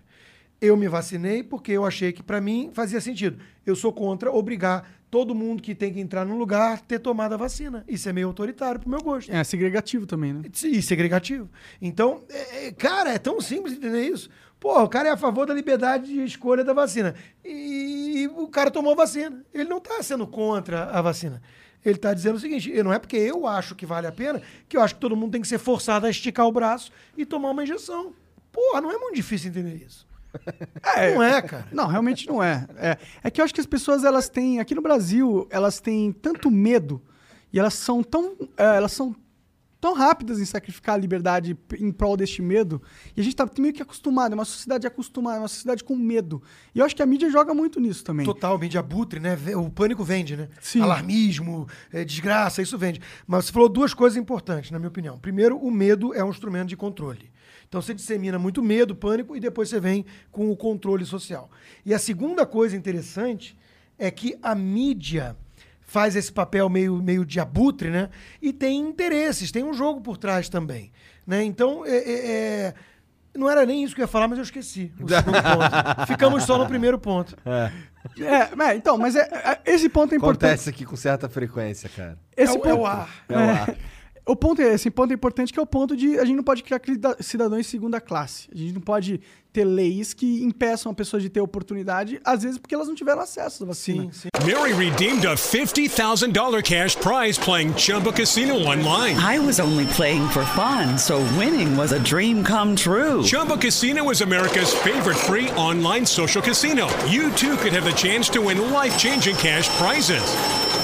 [0.61, 3.37] Eu me vacinei porque eu achei que para mim fazia sentido.
[3.65, 7.37] Eu sou contra obrigar todo mundo que tem que entrar num lugar ter tomado a
[7.37, 7.83] vacina.
[7.89, 9.29] Isso é meio autoritário pro meu gosto.
[9.29, 10.43] É segregativo também, né?
[10.63, 11.49] E segregativo.
[11.81, 14.29] Então, é- é- cara, é tão simples entender isso.
[14.61, 17.15] Pô, o cara é a favor da liberdade de escolha da vacina.
[17.43, 19.43] E, o cara tomou vacina.
[19.53, 21.41] Ele não está sendo contra a vacina.
[21.83, 24.77] Ele está dizendo o seguinte: não é porque eu acho que vale a pena que
[24.77, 27.49] eu acho que todo mundo tem que ser forçado a esticar o braço e tomar
[27.51, 28.13] uma injeção.
[28.53, 30.07] Porra, não é muito difícil entender isso.
[31.15, 31.67] não é, cara.
[31.71, 32.65] Não, realmente não é.
[32.77, 32.97] é.
[33.23, 36.49] É que eu acho que as pessoas, elas têm, aqui no Brasil, elas têm tanto
[36.49, 37.01] medo
[37.51, 39.15] e elas são tão, é, elas são
[39.83, 42.81] tão rápidas em sacrificar a liberdade em prol deste medo.
[43.17, 45.93] E a gente tá meio que acostumado, é uma sociedade acostumada, é uma sociedade com
[45.93, 46.41] medo.
[46.73, 48.25] E eu acho que a mídia joga muito nisso também.
[48.25, 49.37] Total, mídia abutre, né?
[49.57, 50.47] O pânico vende, né?
[50.61, 50.79] Sim.
[50.79, 53.01] Alarmismo, eh, desgraça, isso vende.
[53.27, 55.19] Mas você falou duas coisas importantes, na minha opinião.
[55.19, 57.29] Primeiro, o medo é um instrumento de controle.
[57.73, 61.49] Então você dissemina muito medo, pânico, e depois você vem com o controle social.
[61.83, 63.57] E a segunda coisa interessante
[63.97, 65.35] é que a mídia
[65.81, 68.11] faz esse papel meio, meio de abutre, né?
[68.39, 70.91] E tem interesses, tem um jogo por trás também.
[71.25, 71.43] Né?
[71.43, 72.31] Então, é- é-
[72.67, 72.73] é-
[73.35, 74.91] não era nem isso que eu ia falar, mas eu esqueci.
[74.99, 76.05] o segundo ponto.
[76.05, 77.35] Ficamos só no primeiro ponto.
[77.43, 77.71] É,
[78.69, 80.43] é, então, mas é, é- esse ponto é importante.
[80.45, 82.19] Acontece aqui com certa frequência, cara.
[82.37, 83.09] Esse é, o- ponto, é o ar.
[83.27, 83.75] É o ar.
[84.25, 86.43] O ponto é esse ponto é importante que é o ponto de a gente não
[86.43, 86.79] pode criar
[87.19, 88.47] cidadãos de segunda classe.
[88.53, 89.19] A gente não pode
[89.51, 93.21] ter leis que impeçam a pessoa de ter oportunidade, às vezes porque elas não tiveram
[93.21, 94.03] acesso à vacina.
[94.03, 94.29] Sim, sim.
[94.45, 99.15] Mary redeemed a $50,000 cash prize playing Chumba Casino online.
[99.19, 103.23] I was only playing for fun, so winning was a dream come true.
[103.23, 106.87] Chumba Casino is America's favorite free online social casino.
[107.07, 110.23] You too could have the chance to win life changing cash prizes.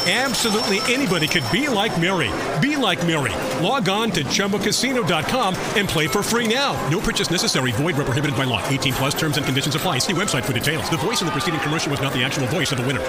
[0.09, 2.31] Absolutely anybody could be like Mary.
[2.59, 3.35] Be like Mary.
[3.63, 6.73] Log on to ChumboCasino.com and play for free now.
[6.89, 7.71] No purchase necessary.
[7.73, 8.67] Void where prohibited by law.
[8.69, 9.99] 18 plus terms and conditions apply.
[9.99, 10.89] See website for details.
[10.89, 13.05] The voice in the preceding commercial was not the actual voice of the winner.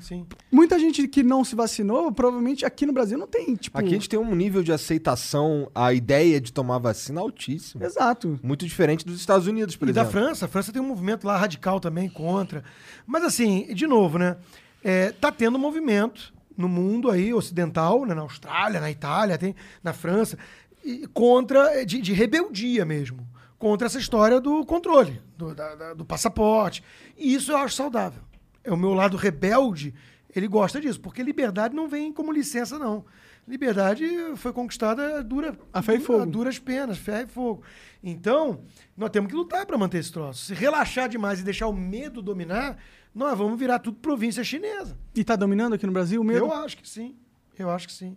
[0.00, 0.26] Sim.
[0.50, 3.78] Muita gente que não se vacinou, provavelmente aqui no Brasil não tem, tipo.
[3.78, 7.84] Aqui a gente tem um nível de aceitação à ideia de tomar vacina altíssimo.
[7.84, 8.40] Exato.
[8.42, 10.20] Muito diferente dos Estados Unidos, por e da exemplo.
[10.20, 12.64] França, a França tem um movimento lá radical também contra.
[13.06, 14.36] Mas assim, de novo, né?
[14.84, 19.92] É, tá tendo movimento no mundo aí ocidental, né, na Austrália, na Itália, tem na
[19.94, 20.38] França,
[20.84, 23.26] e contra de, de rebeldia mesmo,
[23.58, 26.84] contra essa história do controle, do, da- da- do passaporte.
[27.16, 28.22] E isso eu acho saudável.
[28.62, 29.94] É o meu lado rebelde,
[30.36, 33.04] ele gosta disso, porque liberdade não vem como licença não.
[33.48, 36.22] Liberdade foi conquistada dura A ferro e fogo.
[36.22, 37.62] a duras penas, ferro e fogo.
[38.02, 38.60] Então,
[38.96, 40.44] nós temos que lutar para manter esse troço.
[40.46, 42.78] Se relaxar demais e deixar o medo dominar,
[43.14, 44.96] nós vamos virar tudo província chinesa.
[45.14, 46.40] E tá dominando aqui no Brasil o medo?
[46.46, 47.14] Eu acho que sim.
[47.58, 48.16] Eu acho que sim.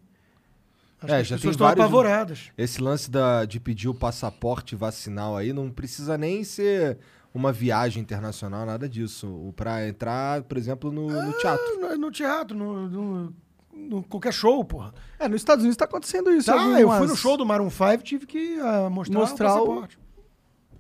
[1.02, 2.52] Acho É, que as já pessoas tem estão vários- apavoradas.
[2.58, 6.98] Esse lance da, de pedir o passaporte vacinal aí não precisa nem ser
[7.34, 9.28] uma viagem internacional, nada disso.
[9.28, 11.64] O Pra entrar, por exemplo, no, no teatro.
[11.84, 13.34] Ah, No, no teatro, no, no-
[13.72, 14.92] no qualquer show, porra.
[15.20, 16.48] É, nos Estados Unidos tá acontecendo isso.
[16.48, 19.64] Tá, algumas- eu fui no show do Maroon 5, tive que ah, mostrar, Mostrar o
[19.64, 20.00] o- passaporte.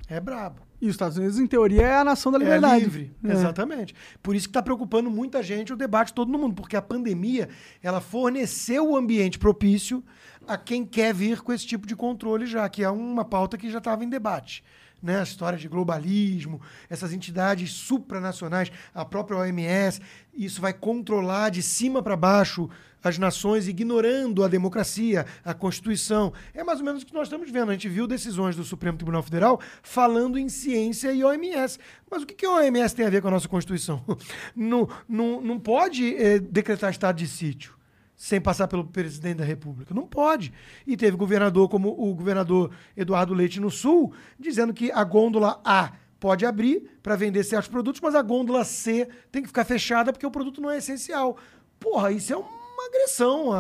[0.09, 0.61] É brabo.
[0.79, 2.83] E os Estados Unidos, em teoria, é a nação da É liberdade.
[2.83, 3.31] livre, É.
[3.31, 3.95] exatamente.
[4.21, 7.49] Por isso que está preocupando muita gente o debate todo no mundo, porque a pandemia
[7.81, 10.03] ela forneceu o ambiente propício
[10.47, 13.69] a quem quer vir com esse tipo de controle já, que é uma pauta que
[13.71, 14.63] já estava em debate.
[15.01, 15.19] Né?
[15.19, 20.01] A história de globalismo, essas entidades supranacionais, a própria OMS,
[20.33, 22.69] isso vai controlar de cima para baixo
[23.03, 26.33] as nações, ignorando a democracia, a Constituição.
[26.53, 27.69] É mais ou menos o que nós estamos vendo.
[27.69, 31.79] A gente viu decisões do Supremo Tribunal Federal falando em ciência e OMS.
[32.09, 34.03] Mas o que, que a OMS tem a ver com a nossa Constituição?
[34.55, 37.77] Não, não, não pode eh, decretar estado de sítio
[38.15, 39.93] sem passar pelo presidente da República.
[39.93, 40.51] Não pode.
[40.85, 45.93] E teve governador como o governador Eduardo Leite no Sul, dizendo que a gôndola A
[46.19, 50.25] pode abrir para vender certos produtos, mas a gôndola C tem que ficar fechada porque
[50.25, 51.37] o produto não é essencial.
[51.79, 52.37] Porra, isso é
[52.77, 53.51] uma agressão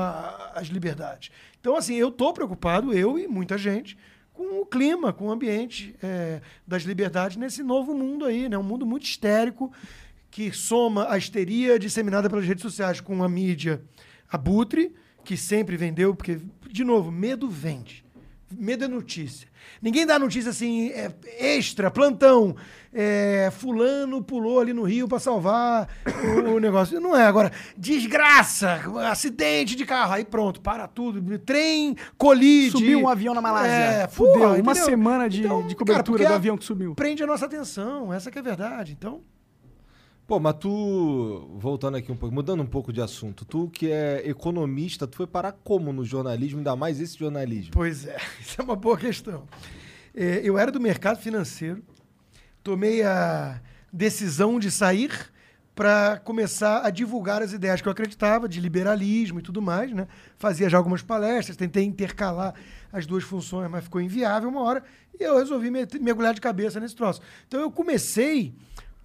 [0.53, 1.31] às liberdades.
[1.59, 3.97] Então, assim, eu tô preocupado, eu e muita gente,
[4.31, 8.57] com o clima, com o ambiente eh, das liberdades nesse novo mundo aí, né?
[8.57, 9.73] Um mundo muito histérico
[10.29, 13.81] que soma a histeria disseminada pelas redes sociais com a mídia
[14.29, 18.05] abutre, que sempre vendeu, porque, de novo, medo vende.
[18.51, 19.47] Medo é notícia.
[19.81, 22.55] Ninguém dá notícia assim, é, extra, plantão.
[22.93, 25.87] é, fulano pulou ali no rio para salvar
[26.45, 26.99] o, o negócio.
[26.99, 27.25] Não é.
[27.25, 28.79] Agora, desgraça,
[29.09, 30.13] acidente de carro.
[30.13, 31.37] Aí pronto, para tudo.
[31.39, 32.71] Trem colide.
[32.71, 33.71] Subiu um avião na Malásia.
[33.71, 34.85] É, Fudeu, porra, uma entendeu?
[34.85, 36.95] semana de, Então, de cara, cobertura porque do avião que subiu.
[36.95, 38.13] Prende a nossa atenção.
[38.13, 38.95] Essa que é a verdade.
[38.97, 39.21] Então,
[40.27, 44.27] Pô, mas tu, voltando aqui um pouco, mudando um pouco de assunto, tu que é
[44.27, 47.71] economista, tu foi parar como no jornalismo, ainda mais esse jornalismo?
[47.71, 49.47] Pois é, isso é uma boa questão.
[50.13, 51.81] É, eu era do mercado financeiro,
[52.61, 53.61] tomei a
[53.91, 55.31] decisão de sair
[55.73, 60.09] para começar a divulgar as ideias que eu acreditava, de liberalismo e tudo mais, né?
[60.35, 62.53] Fazia já algumas palestras, tentei intercalar
[62.91, 64.83] as duas funções, mas ficou inviável uma hora,
[65.17, 67.21] e eu resolvi mergulhar de cabeça nesse troço.
[67.47, 68.53] Então eu comecei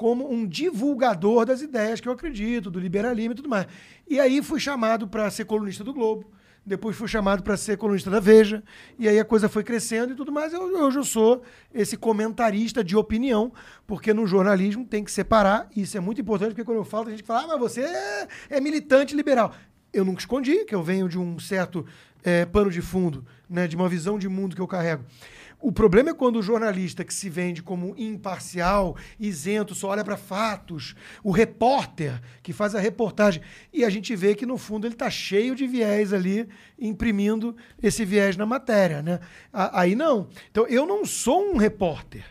[0.03, 3.69] como um divulgador das ideias que eu acredito, do liberalismo e tudo mais.
[4.11, 6.29] E aí fui chamado para ser colunista do Globo,
[6.67, 8.65] depois fui chamado para ser colunista da Veja,
[8.99, 10.53] e aí a coisa foi crescendo e tudo mais.
[10.53, 11.43] Eu, hoje eu sou
[11.73, 13.53] esse comentarista de opinião,
[13.87, 17.07] porque no jornalismo tem que separar, e isso é muito importante, porque quando eu falo,
[17.07, 19.55] a gente fala, ah, mas você é, é militante liberal.
[19.93, 21.87] Eu nunca escondi que eu venho de um certo
[22.25, 25.05] é, pano de fundo, né, de uma visão de mundo que eu carrego.
[25.63, 30.17] O problema é quando o jornalista que se vende como imparcial, isento, só olha para
[30.17, 33.41] fatos, o repórter que faz a reportagem,
[33.73, 38.05] e a gente vê que no fundo ele está cheio de viés ali, imprimindo esse
[38.05, 39.21] viés na matéria, né?
[39.53, 40.29] Aí não.
[40.51, 42.25] Então eu não sou um repórter.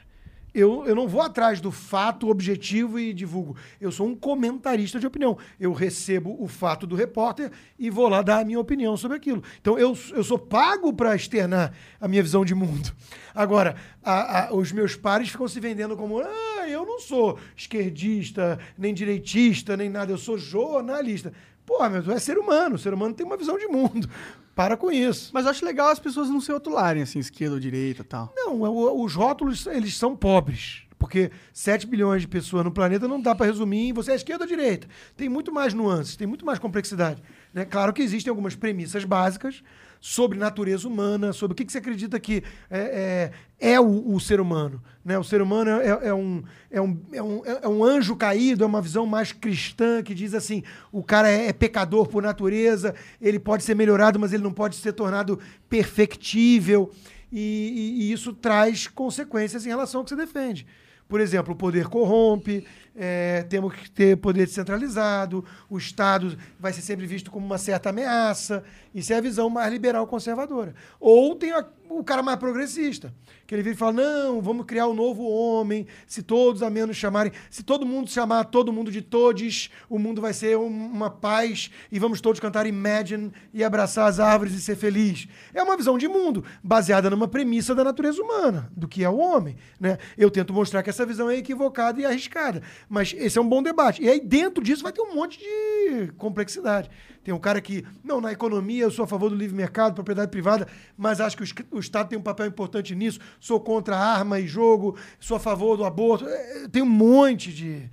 [0.54, 3.56] Eu, eu não vou atrás do fato objetivo e divulgo.
[3.80, 5.38] Eu sou um comentarista de opinião.
[5.60, 9.41] Eu recebo o fato do repórter e vou lá dar a minha opinião sobre aquilo.
[9.62, 12.91] Então eu, eu sou pago para externar a minha visão de mundo.
[13.34, 18.60] Agora, a- a- os meus pares ficam se vendendo como: ah, eu não sou esquerdista,
[18.78, 20.12] nem direitista, nem nada.
[20.12, 21.32] Eu sou jornalista.
[21.66, 22.76] Pô, meu, tu é ser humano.
[22.76, 24.10] O ser humano tem uma visão de mundo.
[24.56, 25.32] Para com isso.
[25.34, 28.34] Mas eu acho legal as pessoas não se rotularem, assim, esquerda ou direita e tal.
[28.36, 30.84] Não, o- os rótulos, eles são pobres.
[30.99, 34.43] Porque 7 bilhões de pessoas no planeta não dá para resumir em você é esquerda
[34.43, 34.88] ou direita.
[35.18, 37.24] Tem muito mais nuances, tem muito mais complexidade.
[37.54, 37.66] Né?
[37.66, 39.64] Claro que existem algumas premissas básicas
[39.99, 44.20] sobre natureza humana, sobre o que, que você acredita que é, é, é o, o
[44.20, 44.82] ser humano.
[45.06, 45.18] Né?
[45.18, 48.68] O ser humano é, é um, é, um, é, um, é um anjo caído, é
[48.68, 53.38] uma visão mais cristã que diz assim: o cara é, é pecador por natureza, ele
[53.38, 55.39] pode ser melhorado, mas ele não pode ser tornado
[55.70, 56.91] perfectível.
[57.32, 60.66] E, e- e isso traz consequências em relação ao que você defende.
[61.08, 62.66] Por exemplo, o poder corrompe,
[62.96, 67.89] é, temos que ter poder descentralizado, o Estado vai ser sempre visto como uma certa
[67.89, 68.64] ameaça.
[68.94, 70.76] Isso é a visão mais liberal conservadora.
[71.00, 73.14] Ou tem a- o cara mais progressista,
[73.46, 76.96] que ele vira e fala: não, vamos criar um novo homem, se todos a menos
[76.98, 81.10] chamarem, se todo mundo chamar todo mundo de todes, o mundo vai ser um- uma
[81.10, 85.28] paz e vamos todos cantar Imagine e abraçar as árvores e ser feliz.
[85.54, 89.18] É uma visão de mundo baseada numa premissa da natureza humana, do que é o
[89.18, 89.56] homem.
[89.80, 89.98] Né?
[90.18, 92.62] Eu tento mostrar que essa visão é equivocada e arriscada,
[92.92, 94.04] mas esse é um bom debate.
[94.04, 96.89] E aí dentro disso vai ter um monte de complexidade.
[97.24, 100.30] Tem um cara que, não, na economia eu sou a favor do livre mercado, propriedade
[100.30, 100.68] privada,
[100.98, 104.39] mas acho que o, es- o Estado tem um papel importante nisso, sou contra arma
[104.39, 106.28] e jogo, sou a favor do aborto.
[106.28, 107.89] É, Tem um monte de,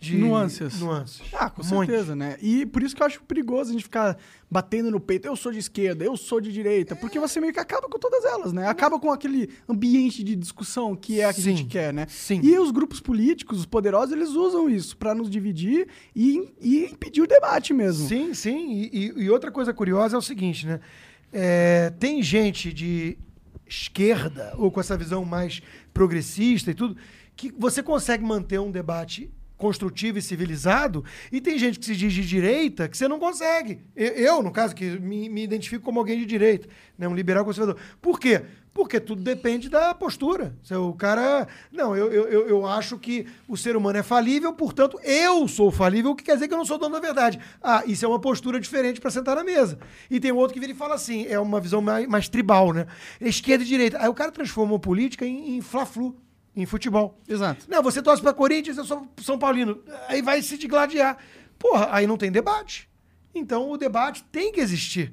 [0.00, 0.80] de Nuances.
[0.80, 1.20] nuances.
[1.34, 1.88] Ah, com Um monte.
[1.88, 2.38] certeza, né?
[2.40, 4.16] E por isso que eu acho perigoso a gente ficar
[4.50, 5.28] batendo no peito.
[5.28, 6.96] Eu sou de esquerda, eu sou de direita.
[6.96, 8.66] Porque você meio que acaba com todas elas, né?
[8.66, 12.06] Acaba com aquele ambiente de discussão que é a que a Sim, gente quer, né?
[12.08, 12.40] sim.
[12.42, 15.86] E os grupos políticos, os poderosos, eles usam isso pra nos dividir
[16.16, 18.08] e, e impedir o debate mesmo.
[18.08, 18.72] Sim, sim.
[18.72, 20.80] E, e- e outra coisa curiosa é o seguinte, né?
[21.30, 23.18] É, tem gente de
[23.68, 25.60] esquerda, ou com essa visão mais
[25.94, 26.96] progressista e tudo,
[27.36, 29.30] que você consegue manter um debate
[29.60, 33.80] construtivo e civilizado, e tem gente que se diz de direita que você não consegue.
[33.94, 36.66] Eu, no caso, que me, me identifico como alguém de direita,
[36.98, 37.06] né?
[37.06, 37.80] um liberal conservador.
[38.00, 38.42] Por quê?
[38.72, 40.54] Porque tudo depende da postura.
[40.62, 41.46] Se o cara.
[41.72, 45.72] Não, eu, eu, eu- eu acho que o ser humano é falível, portanto, eu sou
[45.72, 47.38] falível, o que quer dizer que eu não sou dono da verdade.
[47.60, 49.76] Ah, isso é uma postura diferente para sentar na mesa.
[50.08, 52.86] E tem outro que vira e fala assim: é uma visão mais, mais tribal, né?
[53.20, 53.98] Esquerda e direita.
[54.00, 56.16] Aí o cara transforma a política em, em fla-flu,
[56.54, 57.18] em futebol.
[57.28, 57.66] Exato.
[57.68, 59.82] Não, você torce pra Corinthians, eu sou São Paulino.
[60.08, 61.18] Aí vai se digladiar.
[61.58, 62.88] Porra, aí não tem debate.
[63.34, 65.12] Então o debate tem que existir.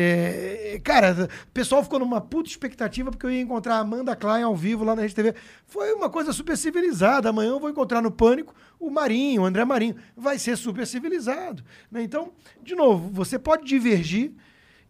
[0.00, 4.44] É, cara, o pessoal ficou numa puta expectativa porque eu ia encontrar a Amanda Klein
[4.44, 5.34] ao vivo lá na Rede TV.
[5.66, 7.28] Foi uma coisa super civilizada.
[7.30, 9.96] Amanhã eu vou encontrar no Pânico o Marinho, o André Marinho.
[10.16, 11.64] Vai ser super civilizado.
[11.90, 12.00] né?
[12.00, 12.30] Então,
[12.62, 14.32] de novo, você pode divergir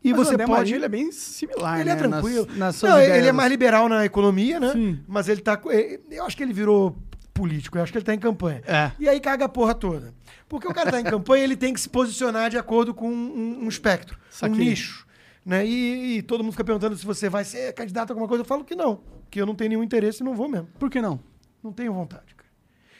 [0.02, 0.58] e Mas o você André pode.
[0.58, 1.92] Marinho, ele é bem similar, Ele né?
[1.92, 2.46] é tranquilo.
[2.50, 3.16] Nas, nas Não, ideias.
[3.18, 4.72] ele é mais liberal na economia, né?
[4.72, 5.00] Sim.
[5.08, 5.60] Mas ele tá.
[5.70, 6.96] eh, Eu acho que ele virou
[7.34, 8.62] político, eu acho que ele tá em campanha.
[8.66, 8.90] É.
[8.98, 10.12] E aí caga a porra toda.
[10.48, 13.64] Porque o cara tá em campanha, ele tem que se posicionar de acordo com um,
[13.64, 14.58] um espectro, um Saquei.
[14.58, 15.06] nicho.
[15.44, 15.64] Né?
[15.66, 18.42] E, e todo mundo fica perguntando se você vai ser candidato a alguma coisa.
[18.42, 20.68] Eu falo que não, que eu não tenho nenhum interesse e não vou mesmo.
[20.78, 21.20] Por que não?
[21.62, 22.34] Não tenho vontade.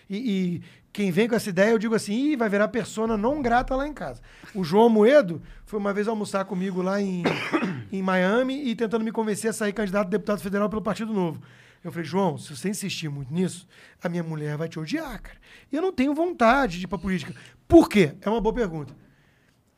[0.08, 3.42] E, e quem vem com essa ideia, eu digo assim, Ih, vai virar persona não
[3.42, 4.20] grata lá em casa.
[4.54, 7.22] O João Moedo foi uma vez almoçar comigo lá em,
[7.92, 11.40] em Miami e tentando me convencer a sair candidato a deputado federal pelo Partido Novo.
[11.84, 13.66] Eu falei, João, se você insistir muito nisso,
[14.02, 15.38] a minha mulher vai te odiar, cara.
[15.70, 17.32] E eu não tenho vontade de ir pra política.
[17.68, 18.14] Por quê?
[18.20, 18.94] É uma boa pergunta.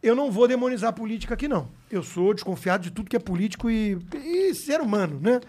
[0.03, 1.68] Eu não vou demonizar a política aqui, não.
[1.91, 5.41] Eu sou desconfiado de tudo que é político e, e ser humano, né?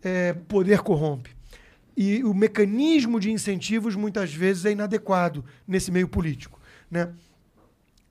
[0.00, 1.37] É, poder corrompe.
[2.00, 7.12] E o mecanismo de incentivos muitas vezes é inadequado nesse meio político, né?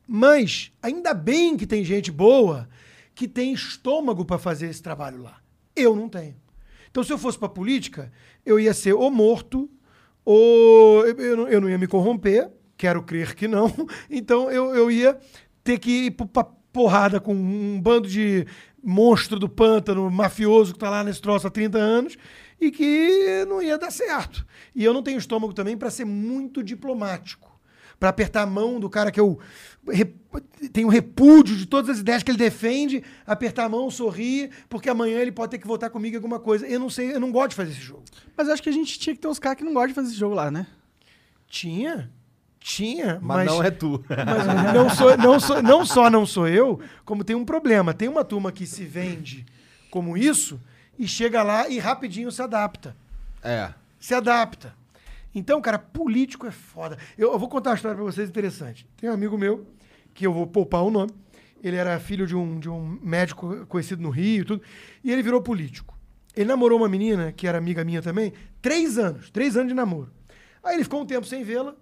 [0.05, 2.67] Mas ainda bem que tem gente boa
[3.15, 5.39] que tem estômago para fazer esse trabalho lá.
[5.73, 6.35] Eu não tenho.
[6.91, 8.11] Então, se eu fosse para política,
[8.45, 9.69] eu ia ser ou morto,
[10.25, 13.73] ou eu, não, ia me corromper, quero crer que não.
[14.11, 15.17] Então, eu, eu ia
[15.63, 18.45] ter que ir pra porrada com um bando de
[18.83, 22.17] monstro do pântano, mafioso que tá lá nesse troço há 30 anos,
[22.60, 24.45] e que não ia dar certo.
[24.76, 27.47] E eu não tenho estômago também para ser muito diplomático.
[27.99, 29.39] Pra apertar a mão do cara que eu
[29.88, 30.14] re-
[30.72, 35.20] tenho repúdio de todas as ideias que ele defende, apertar a mão, sorrir, porque amanhã
[35.20, 36.68] ele pode ter que votar comigo em alguma coisa.
[36.68, 38.03] Eu não sei, eu não gosto de fazer esse jogo.
[38.38, 40.10] Mas acho que a gente tinha que ter uns caras que não gostam de fazer
[40.10, 40.68] esse jogo lá, né?
[41.49, 42.12] Tinha,
[42.60, 44.03] tinha, Mas, não é tu.
[44.10, 47.93] Mas não, sou, não, sou, não só não sou eu, como tem um problema.
[47.93, 49.45] Tem uma turma que se vende
[49.89, 50.60] como isso
[50.98, 52.95] e chega lá e rapidinho se adapta.
[53.43, 53.74] é.
[54.00, 54.76] Se adapta.
[55.34, 56.98] Então, cara, político é foda.
[57.18, 58.88] Eu, eu vou contar uma história pra vocês interessante.
[58.95, 59.66] Tem um amigo meu,
[60.14, 61.12] que eu vou poupar o nome.
[61.64, 64.62] Ele era filho de um, de um médico conhecido no Rio e tudo.
[65.04, 65.98] E ele virou político.
[66.36, 69.32] Ele namorou uma menina, que era amiga minha também, três anos.
[69.32, 70.12] Três anos de namoro.
[70.64, 71.76] Aí ele ficou um tempo sem vê-la,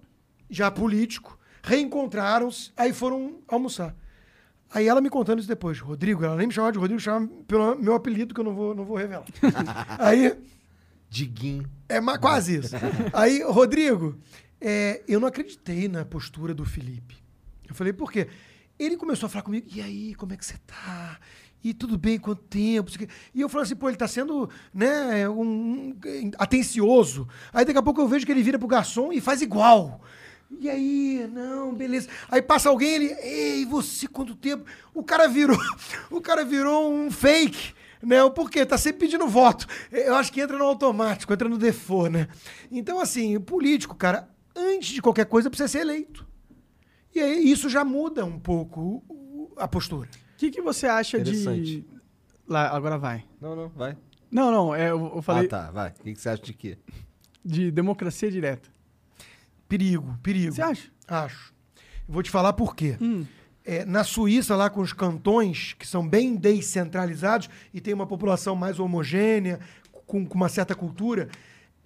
[0.49, 1.37] já político.
[1.63, 3.93] Reencontraram-se, aí foram almoçar.
[4.73, 5.79] Aí ela me contando isso depois.
[5.79, 8.75] Rodrigo, ela nem me chamava de Rodrigo, chamava pelo meu apelido, que eu não vou,
[8.75, 9.25] não vou revelar.
[9.99, 10.35] aí
[11.09, 11.65] Diguinho.
[11.87, 12.75] é quase isso.
[13.13, 14.17] Aí, Rodrigo,
[14.59, 17.15] é, eu não acreditei na postura do Felipe.
[17.67, 18.27] Eu falei, por quê?
[18.77, 21.17] Ele começou a falar comigo, e aí, como é que você tá?
[21.63, 22.91] E tudo bem, quanto tempo?
[23.33, 27.27] E eu falei assim, pô, ele tá sendo, né, um, um- atencioso.
[27.53, 30.01] Aí daqui a pouco eu vejo que ele vira pro garçom e faz igual.
[30.59, 32.07] E aí, não, beleza.
[32.29, 34.65] Aí passa alguém, ele, ei, você, quanto tempo?
[34.93, 35.57] O cara virou,
[36.09, 37.73] o cara virou um fake.
[38.01, 38.17] Né?
[38.29, 38.65] Por quê?
[38.65, 39.65] Tá sempre pedindo voto.
[39.91, 42.27] Eu acho que entra no automático, entra no default, né?
[42.71, 46.25] Então, assim, o político, cara, antes de qualquer coisa, precisa ser eleito.
[47.13, 50.09] E aí isso já muda um pouco a postura.
[50.33, 51.31] O que, que você acha de.
[51.31, 51.85] Interessante.
[52.47, 53.23] Lá, agora vai.
[53.41, 53.97] Não, não, vai.
[54.29, 55.89] Não, não, é, eu, eu falei Ah, tá, vai.
[55.89, 56.77] O que, que você acha de quê?
[57.45, 58.67] de democracia direta.
[59.67, 60.53] Perigo, perigo.
[60.53, 60.89] Você acha?
[61.07, 61.53] Acho.
[62.07, 62.97] Vou te falar por quê.
[63.63, 68.55] É, na Suíça, lá com os cantões, que são bem descentralizados e tem uma população
[68.55, 69.59] mais homogênea,
[70.05, 71.29] com, com uma certa cultura,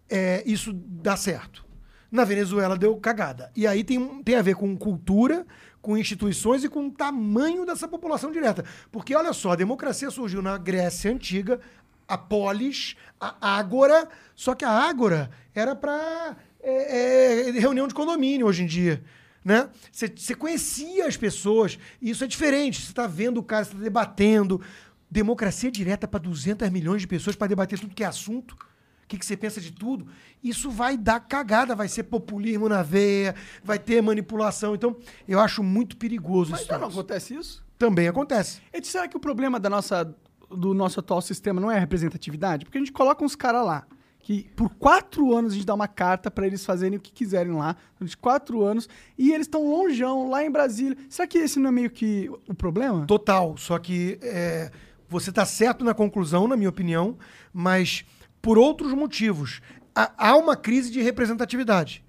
[0.10, 1.66] é, isso dá certo.
[2.12, 3.52] Na Venezuela deu cagada.
[3.56, 5.46] E aí tem, tem a ver com cultura,
[5.82, 8.66] com instituições e com o tamanho dessa população direta.
[8.92, 11.62] Porque, olha só, a democracia surgiu na Grécia Antiga,
[12.08, 16.36] a polis, a ágora, só que a ágora era para
[17.60, 19.04] reunião de condomínio hoje em dia.
[19.44, 19.70] Né?
[19.92, 22.82] Você você conhecia as pessoas, e isso é diferente.
[22.82, 24.62] Você está vendo o cara, você está debatendo.
[25.10, 28.54] Democracia direta para 200 milhões de pessoas para debater tudo que é assunto.
[29.04, 30.08] O que, que você pensa de tudo?
[30.44, 33.34] Isso vai dar cagada, vai ser populismo na veia,
[33.64, 34.76] vai ter manipulação.
[34.76, 34.96] Então,
[35.28, 36.70] eu acho muito perigoso Mas isso.
[36.70, 37.66] já não acontece isso?
[37.76, 38.62] Também acontece.
[38.72, 40.16] E será que o problema da nossa,
[40.52, 42.66] do nosso atual sistema não é a representatividade?
[42.66, 43.88] Porque a gente coloca uns caras lá,
[44.30, 47.52] que por quatro anos a gente dá uma carta pra eles fazerem o que quiserem
[47.54, 50.96] lá, durante quatro anos, e eles estão longeão, lá em Brasília.
[51.10, 53.08] Será que esse não é meio que o problema?
[53.08, 53.58] Total.
[53.58, 54.70] Só que é,
[55.08, 57.18] você está certo na conclusão, na minha opinião,
[57.52, 58.06] mas
[58.40, 59.62] por outros motivos.
[59.96, 62.04] Há uma crise de representatividade.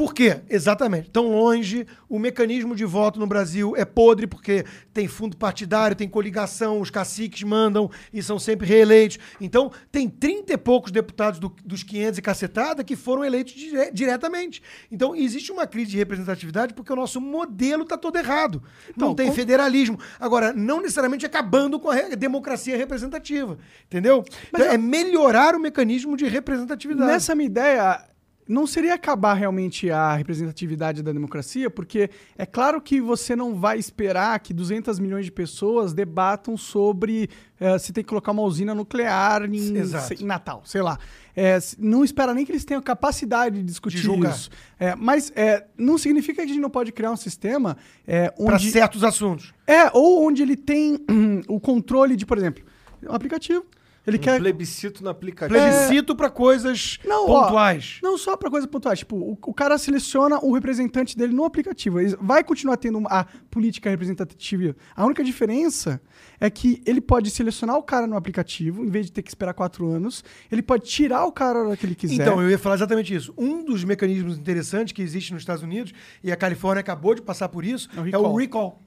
[0.00, 0.40] Por quê?
[0.48, 1.10] Exatamente.
[1.10, 6.08] Tão longe, o mecanismo de voto no Brasil é podre, porque tem fundo partidário, tem
[6.08, 9.18] coligação, os caciques mandam e são sempre reeleitos.
[9.38, 13.90] Então, tem 30 e poucos deputados do- dos 500 e cacetada que foram eleitos dire-
[13.92, 14.62] diretamente.
[14.90, 18.62] Então, existe uma crise de representatividade porque o nosso modelo está todo errado.
[18.96, 19.98] não Então, tem como- federalismo.
[20.18, 23.58] Agora, não necessariamente acabando com a democracia representativa.
[23.84, 24.24] Entendeu?
[24.48, 27.10] Então, eu- é melhorar o mecanismo de representatividade.
[27.12, 28.02] Nessa minha ideia,
[28.50, 33.78] não seria acabar realmente a representatividade da democracia, porque é claro que você não vai
[33.78, 37.30] esperar que 200 milhões de pessoas debatam sobre
[37.60, 39.74] eh, se tem que colocar uma usina nuclear em,
[40.18, 40.98] em Natal, sei lá.
[41.36, 44.50] É, não espera nem que eles tenham capacidade de discutir De isso.
[44.80, 48.56] É, mas é, não significa que a gente não pode criar um sistema é, Para
[48.56, 48.70] onde...
[48.72, 49.54] certos assuntos.
[49.64, 52.64] É, ou onde ele tem hum, o controle de, por exemplo,
[53.08, 53.64] um aplicativo.
[54.06, 55.58] Ele Um quer plebiscito no aplicativo.
[55.60, 57.98] Plebiscito para coisas Não, ó, pontuais.
[58.02, 58.96] Não só pra coisa pontual.
[58.96, 62.00] Tipo, o, o cara seleciona o representante dele no aplicativo.
[62.00, 64.74] Ele vai continuar tendo uma- a política representativa.
[64.96, 66.00] A única diferença
[66.40, 69.52] é que ele pode selecionar o cara no aplicativo, em vez de ter que esperar
[69.52, 70.24] quatro anos.
[70.50, 72.14] Ele pode tirar o cara a hora que ele quiser.
[72.22, 73.34] Então, eu ia falar exatamente isso.
[73.36, 75.92] Um dos mecanismos interessantes que existe nos Estados Unidos,
[76.24, 78.82] e a Califórnia acabou de passar por isso, É o é o recall.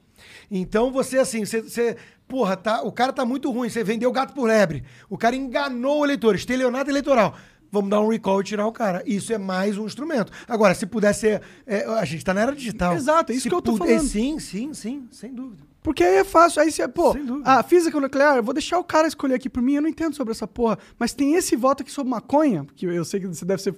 [0.50, 1.96] Então, você, assim, você, você-
[2.28, 4.84] porra, tá, o cara tá muito ruim, você vendeu gato por lebre.
[5.08, 7.34] O cara enganou o eleitor, estelionato eleitoral.
[7.70, 9.02] Vamos dar um recall e tirar o cara.
[9.04, 10.30] Isso é mais um instrumento.
[10.46, 11.42] Agora, se pudesse ser.
[11.66, 12.94] é, a gente tá na era digital.
[12.94, 14.00] Exato, é isso Se que eu tô falando.
[14.00, 15.62] Sim, sim, sim, sem dúvida.
[15.82, 16.62] Porque aí é fácil.
[16.62, 17.14] Aí você, pô,
[17.44, 20.14] a física nuclear, eu vou deixar o cara escolher aqui por mim, eu não entendo
[20.14, 20.78] sobre essa porra.
[20.98, 23.74] Mas tem esse voto aqui sobre maconha, que eu sei que você deve ser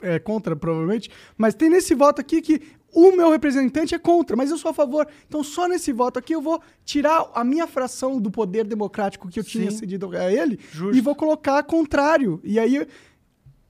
[0.00, 4.50] é, contra, provavelmente, mas tem nesse voto aqui que o meu representante é contra, mas
[4.50, 5.06] eu sou a favor.
[5.28, 9.38] Então só nesse voto aqui eu vou tirar a minha fração do poder democrático que
[9.40, 9.76] eu tinha Sim.
[9.78, 10.96] cedido a ele Justo.
[10.96, 12.40] e vou colocar contrário.
[12.42, 12.86] E aí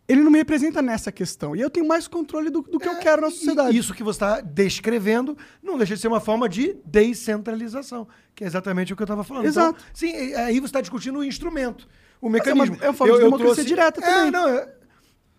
[0.08, 1.54] ele não me representa nessa questão.
[1.54, 3.78] E eu tenho mais controle do, do que eu quero na E sociedade.
[3.78, 8.46] Isso que você está descrevendo não deixa de ser uma forma de descentralização, que é
[8.46, 9.44] exatamente o que eu estava falando.
[9.46, 9.78] Exato.
[9.78, 11.86] Então, sim, e- aí você está discutindo o instrumento,
[12.20, 12.76] o é uma- mecanismo.
[12.80, 14.30] é uma forma de democracia direta é, também.
[14.32, 14.68] Não, é,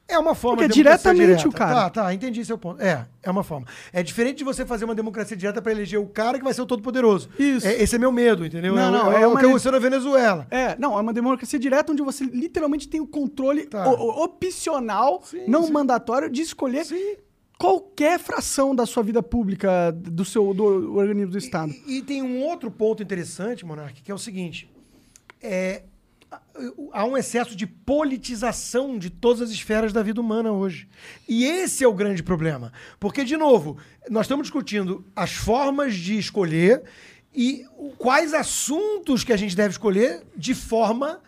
[0.08, 1.49] é uma forma Porque é de democracia diretamente direta.
[1.49, 1.89] o cara.
[1.89, 2.82] Tá, tá, entendi seu ponto.
[2.82, 3.66] É, é uma forma.
[3.93, 6.62] É diferente de você fazer uma democracia direta para eleger o cara que vai ser
[6.62, 7.30] o todo-poderoso.
[7.39, 7.66] Isso.
[7.66, 8.76] É, esse é meu medo, entendeu?
[8.76, 10.47] Não, é, não, é, é o uma- que aconteceu na Venezuela.
[10.52, 13.88] É, não, é uma democracia direta onde você literalmente tem o controle Tá.
[13.89, 15.72] o- o- opcional, Sim, não sim.
[15.72, 17.16] mandatório, de escolher Sim.
[17.58, 21.72] qualquer fração da sua vida pública, do seu do organismo do Estado.
[21.88, 24.70] E, e tem um outro ponto interessante, Monark, que é o seguinte:
[25.41, 25.84] é,
[26.91, 30.88] há um excesso de politização de todas as esferas da vida humana hoje.
[31.27, 32.71] E esse é o grande problema.
[32.99, 33.77] Porque, de novo,
[34.09, 36.84] nós estamos discutindo as formas de escolher
[37.34, 37.65] e
[37.97, 41.19] quais assuntos que a gente deve escolher de forma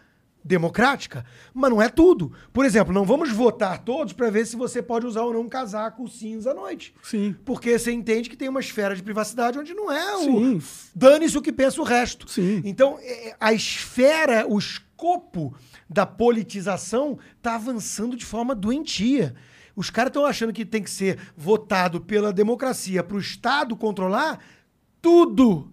[0.43, 2.33] democrática, mas não é tudo.
[2.51, 5.49] Por exemplo, não vamos votar todos para ver se você pode usar ou não um
[5.49, 6.93] casaco cinza à noite.
[7.01, 7.35] Sim.
[7.45, 10.59] Porque você entende que tem uma esfera de privacidade onde não é o.
[10.93, 12.29] Dane-se o que pensa o resto.
[12.29, 12.61] Sim.
[12.65, 15.55] Então, é, a esfera, o escopo
[15.89, 19.35] da politização está avançando de forma doentia.
[19.75, 24.39] Os caras estão achando que tem que ser votado pela democracia para o Estado controlar
[25.01, 25.71] tudo.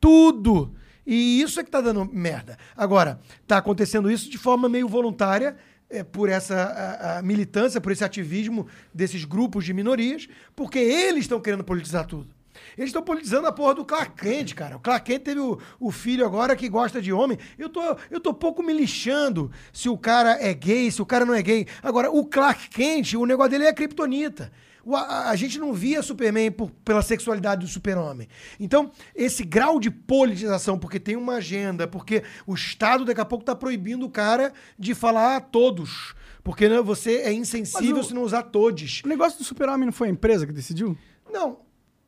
[0.00, 0.74] Tudo.
[1.10, 2.58] E isso é que tá dando merda.
[2.76, 5.56] Agora, tá acontecendo isso de forma meio voluntária,
[5.88, 11.20] é, por essa a- a militância, por esse ativismo desses grupos de minorias, porque eles
[11.24, 12.28] estão querendo politizar tudo.
[12.76, 14.76] Eles estão politizando a porra do Clark Kent, cara.
[14.76, 17.38] O Clark Kent teve o, o filho agora que gosta de homem.
[17.58, 17.80] Eu tô,
[18.10, 21.40] eu tô pouco me lixando se o cara é gay, se o cara não é
[21.40, 21.66] gay.
[21.82, 24.52] Agora, o Clark Kent, o negócio dele é a kriptonita.
[24.94, 28.28] A, a gente não via Superman por- pela sexualidade do super-homem.
[28.58, 33.42] Então, esse grau de politização, porque tem uma agenda, porque o Estado daqui a pouco
[33.42, 36.14] está proibindo o cara de falar a todos.
[36.42, 39.02] Porque né, você é insensível o- se não usar todos.
[39.04, 40.96] O negócio do super-homem não foi a empresa que decidiu?
[41.30, 41.58] Não,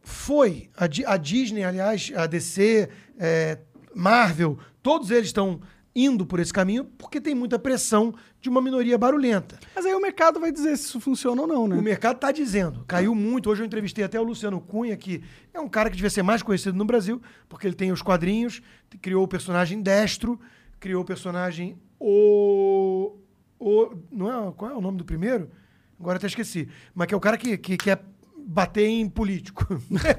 [0.03, 0.71] foi.
[0.77, 3.59] A, a Disney, aliás, a DC, é,
[3.95, 5.61] Marvel, todos eles estão
[5.95, 9.59] indo por esse caminho porque tem muita pressão de uma minoria barulhenta.
[9.75, 11.77] Mas aí o mercado vai dizer se isso funciona ou não, né?
[11.77, 13.51] O mercado está dizendo, caiu muito.
[13.51, 15.23] Hoje eu entrevistei até o Luciano Cunha, que
[15.53, 18.63] é um cara que devia ser mais conhecido no Brasil, porque ele tem os quadrinhos,
[19.03, 20.41] criou o personagem Destro,
[20.79, 23.19] criou o personagem O.
[23.59, 25.51] o não é, qual é o nome do primeiro?
[25.99, 26.67] Agora até esqueci.
[26.95, 28.03] Mas que é o cara que, que quer
[28.39, 29.67] bater em político.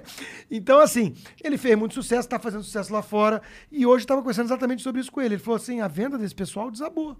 [0.49, 3.41] então, assim, ele fez muito sucesso, está fazendo sucesso lá fora,
[3.71, 5.35] e hoje estava conversando exatamente sobre isso com ele.
[5.35, 7.17] Ele falou assim: a venda desse pessoal desabou.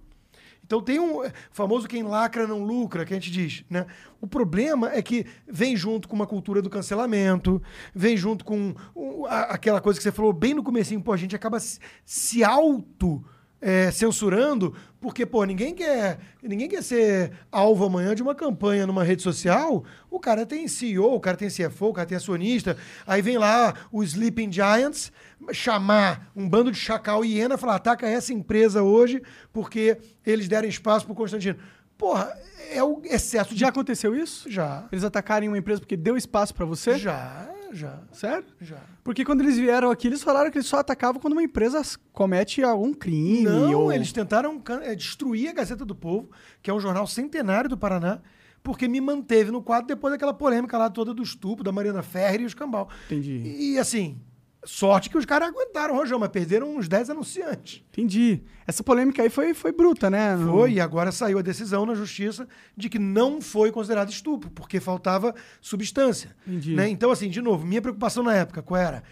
[0.72, 3.84] Então tem um é, famoso quem lacra não lucra, que a gente diz, né?
[4.22, 7.60] O problema é que vem junto com uma cultura do cancelamento,
[7.94, 11.16] vem junto com o- a- aquela coisa que você falou bem no comecinho, pô, a
[11.18, 13.22] gente acaba se, se auto
[13.62, 19.04] é, censurando, porque, pô, ninguém quer, ninguém quer ser alvo amanhã de uma campanha numa
[19.04, 19.84] rede social.
[20.10, 22.76] O cara tem CEO, o cara tem CFO, o cara tem acionista.
[23.06, 25.12] Aí vem lá o Sleeping Giants
[25.52, 29.96] chamar um bando de chacal e hiena e falar: ataca essa empresa hoje porque
[30.26, 31.56] eles deram espaço pro Constantino.
[31.96, 32.36] Porra,
[32.72, 33.60] é o excesso de.
[33.60, 34.50] Já aconteceu isso?
[34.50, 34.88] Já.
[34.90, 36.98] Eles atacarem uma empresa porque deu espaço pra você?
[36.98, 38.44] Já, já, Sério?
[38.60, 38.78] já.
[39.02, 42.62] Porque quando eles vieram aqui, eles falaram que eles só atacavam quando uma empresa comete
[42.62, 43.44] algum crime.
[43.44, 43.92] Não, ou...
[43.92, 46.30] eles tentaram é, destruir a Gazeta do Povo,
[46.62, 48.20] que é um jornal centenário do Paraná,
[48.62, 52.42] porque me manteve no quadro depois daquela polêmica lá toda do estupro da Mariana Ferreira
[52.42, 52.88] e os cambal.
[53.06, 53.42] Entendi.
[53.58, 54.20] E assim,
[54.64, 57.82] sorte que os caras aguentaram o rojão, mas perderam uns 10 anunciantes.
[57.92, 58.42] Entendi.
[58.66, 60.36] Essa polêmica aí foi, foi bruta, né?
[60.36, 62.46] No- Foi, e agora saiu a decisão na justiça
[62.76, 66.34] de que não foi considerado estupro, porque faltava substância.
[66.46, 66.74] Entendi.
[66.74, 66.88] Né?
[66.88, 69.02] Então, assim, de novo, minha preocupação na época, qual era?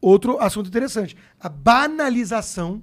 [0.00, 1.16] Outro assunto interessante.
[1.40, 2.82] A banalização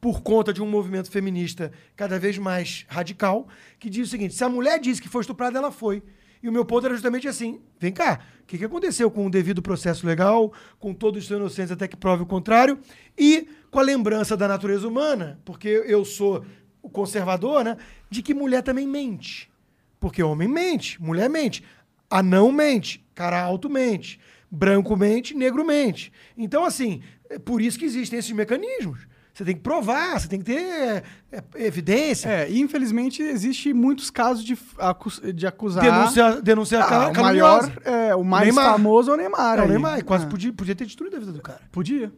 [0.00, 3.46] por conta de um movimento feminista cada vez mais radical,
[3.78, 6.02] que diz o seguinte: se a mulher disse que foi estuprada, ela foi.
[6.42, 9.30] E o meu ponto era justamente assim: vem cá, o que, que aconteceu com o
[9.30, 12.78] devido processo legal, com todos os inocentes até que prove o contrário,
[13.16, 16.44] e com a lembrança da natureza humana, porque eu sou
[16.82, 17.76] o conservador, né?
[18.08, 19.50] De que mulher também mente.
[19.98, 21.62] Porque homem mente, mulher mente,
[22.08, 24.18] anão mente, cara alto mente,
[24.50, 26.10] branco mente, negro mente.
[26.36, 29.06] Então, assim, é por isso que existem esses mecanismos.
[29.40, 32.28] Você tem que provar, você tem que ter é, evidência.
[32.28, 35.82] É, e infelizmente existe muitos casos de, acus- de acusar.
[35.82, 38.72] Denunciar, denunciar Ah, cal- o maior, é, o mais Neymar.
[38.72, 39.58] famoso é o Neymar.
[39.60, 39.68] É, o.
[39.68, 41.62] Neymar, e quase Ah, podia, podia ter destruído a vida do cara.
[41.72, 42.12] Podia.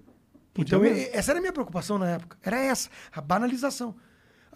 [0.53, 1.11] Podia Então, mesmo.
[1.13, 2.37] essa era a minha preocupação na época.
[2.43, 3.95] Era essa, a banalização.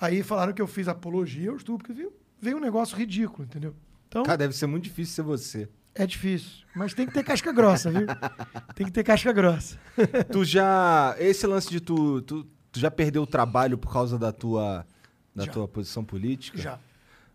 [0.00, 3.76] Aí falaram que eu fiz apologia ao estupro, porque veio, veio um negócio ridículo, entendeu?
[4.08, 5.68] Então, Cara, deve ser muito difícil ser você.
[5.94, 6.66] é difícil.
[6.74, 8.06] Mas tem que ter casca grossa, viu?
[8.74, 9.78] Tem que ter casca grossa.
[10.30, 11.14] tu já.
[11.18, 12.46] Esse lance de tu, tu.
[12.76, 14.86] Tu já perdeu o trabalho por causa da tua.
[15.34, 15.52] Da Já.
[15.52, 16.56] tua posição política?
[16.56, 16.78] Já.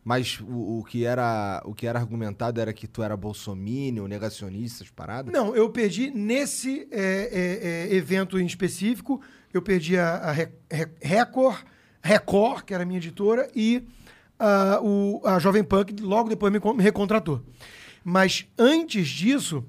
[0.04, 4.78] Mas o, o que era, o que era argumentado era que tu era bolsomínio, negacionista,
[4.78, 5.32] essas paradas?
[5.32, 9.22] Não, eu perdi nesse é, é, é, evento em específico,
[9.54, 11.64] eu perdi a, a Re- Re- Record,
[12.02, 13.84] Record, que era a minha editora, e
[14.40, 17.44] a, o, a Jovem que logo depois me, me recontratou.
[18.04, 19.64] Mas antes disso,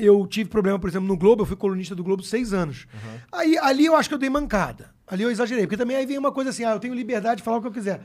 [0.00, 2.86] eu tive problema, por exemplo, no Globo, eu fui colunista do Globo seis anos.
[3.30, 4.90] Aí, ali eu acho que eu dei mancada.
[5.06, 7.42] Ali eu exagerei, porque também aí vem uma coisa assim, ah, eu tenho liberdade de
[7.42, 8.00] falar o que eu quiser.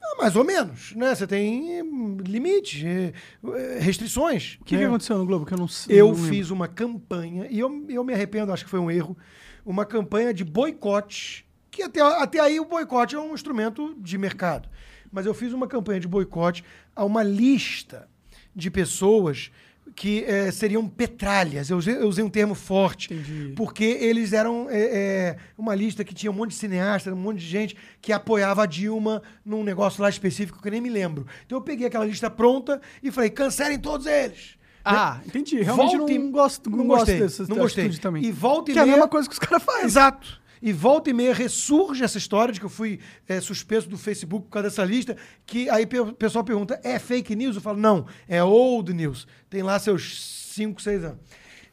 [0.00, 1.14] Ah, mais ou menos, né?
[1.14, 3.12] Você tem hum, limites, eh,
[3.44, 4.58] eh, restrições.
[4.60, 4.86] O que, que né?
[4.86, 6.00] aconteceu no Globo que eu não sei?
[6.00, 9.16] Eu não fiz uma campanha, e eu, eu me arrependo, acho que foi um erro,
[9.64, 14.68] uma campanha de boicote, que até, até aí o boicote é um instrumento de mercado.
[15.10, 16.64] Mas eu fiz uma campanha de boicote
[16.94, 18.08] a uma lista
[18.54, 19.50] de pessoas
[19.94, 21.70] que eh, seriam petralhas.
[21.70, 23.12] Eu usei, eu usei um termo forte.
[23.14, 23.52] Entendi.
[23.56, 27.38] Porque eles eram eh, eh, uma lista que tinha um monte de cineastas, um monte
[27.38, 31.26] de gente que apoiava a Dilma num negócio lá específico que eu nem me lembro.
[31.46, 34.56] Então eu peguei aquela lista pronta e falei, cancelem todos eles.
[34.84, 35.62] Ah, entendi.
[35.62, 37.88] Realmente Volta e- não gosto, não, não gosto gostei, dessa não gostei.
[37.98, 38.22] também.
[38.24, 39.84] E volta e que é a meia- mesma coisa que os caras fazem.
[39.84, 40.42] Exato.
[40.66, 42.98] E volta e meia ressurge essa história de que eu fui
[43.28, 47.36] é, suspenso do Facebook por causa dessa lista, que aí o pessoal pergunta, é fake
[47.36, 47.56] news?
[47.56, 49.28] Eu falo, não, é old news.
[49.50, 51.18] Tem lá seus 5, 6 anos.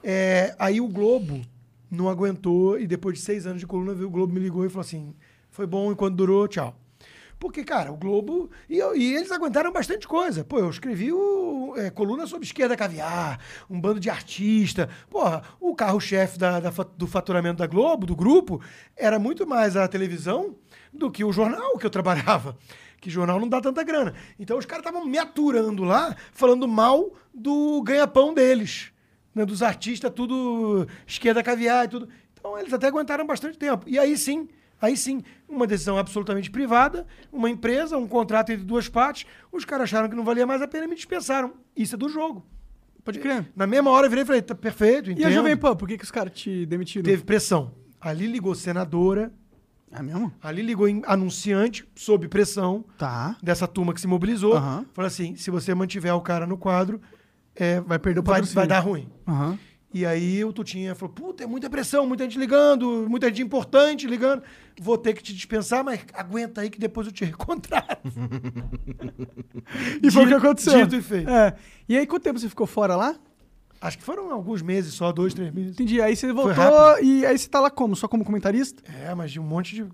[0.03, 1.39] É, aí o Globo
[1.89, 4.81] não aguentou e depois de seis anos de coluna, o Globo me ligou e falou
[4.81, 5.15] assim,
[5.49, 6.77] foi bom enquanto durou, tchau.
[7.41, 8.51] Porque, cara, o Globo.
[8.69, 10.43] E, e eles aguentaram bastante coisa.
[10.43, 14.87] Pô, eu escrevi o, é, coluna sobre esquerda caviar, um bando de artista.
[15.09, 18.61] Porra, o carro-chefe da- da do faturamento da Globo, do grupo,
[18.95, 20.55] era muito mais a televisão
[20.93, 22.55] do que o jornal que eu trabalhava.
[23.01, 24.13] Que jornal não dá tanta grana.
[24.39, 28.91] Então os caras estavam me aturando lá, falando mal do ganha-pão deles.
[29.33, 32.07] Né, dos artistas, tudo esquerda caviar e tudo.
[32.39, 33.85] Então eles até aguentaram bastante tempo.
[33.89, 34.47] E aí sim,
[34.81, 39.83] Aí sim, uma decisão absolutamente privada, uma empresa, um contrato entre duas partes, os caras
[39.83, 41.53] acharam que não valia mais a pena e me dispensaram.
[41.75, 42.45] Isso é do jogo.
[43.03, 43.51] Pode crer.
[43.55, 45.27] Na mesma hora eu virei e falei, tá perfeito, E entendo.
[45.27, 47.03] a Jovem Pan, por que, que os caras te demitiram?
[47.03, 47.73] Teve pressão.
[47.99, 49.31] Ali ligou senadora,
[49.91, 50.31] É mesmo?
[50.41, 53.35] ali ligou anunciante, sob pressão, Tá.
[53.41, 54.55] dessa turma que se mobilizou.
[54.55, 54.85] Aham.
[54.93, 57.01] Falou assim, se você mantiver o cara no quadro,
[57.55, 58.55] é, Vai perder o vai, patrocínio.
[58.55, 59.09] vai dar ruim.
[59.27, 59.59] Aham.
[59.93, 64.07] E aí o Tutinha falou, puta, é muita pressão, muita gente ligando, muita gente importante
[64.07, 64.41] ligando.
[64.79, 68.01] Vou ter que te dispensar, mas aguenta aí que depois eu te recontrato.
[70.01, 70.85] E foi o que aconteceu.
[70.85, 71.29] dito e feito.
[71.29, 71.55] É.
[71.89, 73.15] E aí, quanto tempo você ficou fora lá?
[73.81, 75.71] Acho que foram alguns meses só, dois, três meses.
[75.71, 75.99] Entendi.
[75.99, 77.95] Aí você voltou e aí você tá lá como?
[77.95, 78.81] Só como comentarista?
[79.03, 79.85] É, mas de um monte de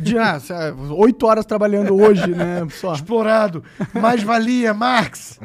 [0.00, 2.66] De, ah, é, oito horas trabalhando hoje, né?
[2.70, 2.92] Só.
[2.92, 3.62] explorado.
[3.94, 5.38] Mais valia, Marx.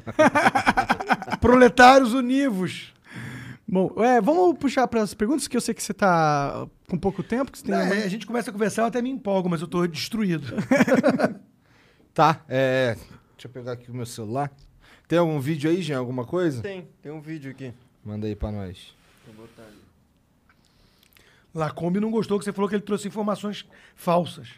[1.40, 2.92] Proletários univos.
[3.72, 7.24] Bom, é, vamos puxar para as perguntas, que eu sei que você tá com pouco
[7.24, 7.74] tempo, que você tem...
[7.74, 10.46] É, a gente começa a conversar, eu até me empolgo, mas eu tô destruído.
[12.14, 12.96] Tá, é.
[13.38, 14.52] Deixa eu pegar aqui o meu celular.
[15.08, 15.98] Tem algum vídeo aí, Jean?
[15.98, 16.62] Alguma coisa?
[16.62, 17.74] Tem, tem um vídeo aqui.
[18.04, 18.94] Manda aí pra nós.
[19.26, 19.78] Vou botar ali.
[21.56, 23.66] Lacombe não gostou que você falou que ele trouxe informações
[23.96, 24.50] falsas.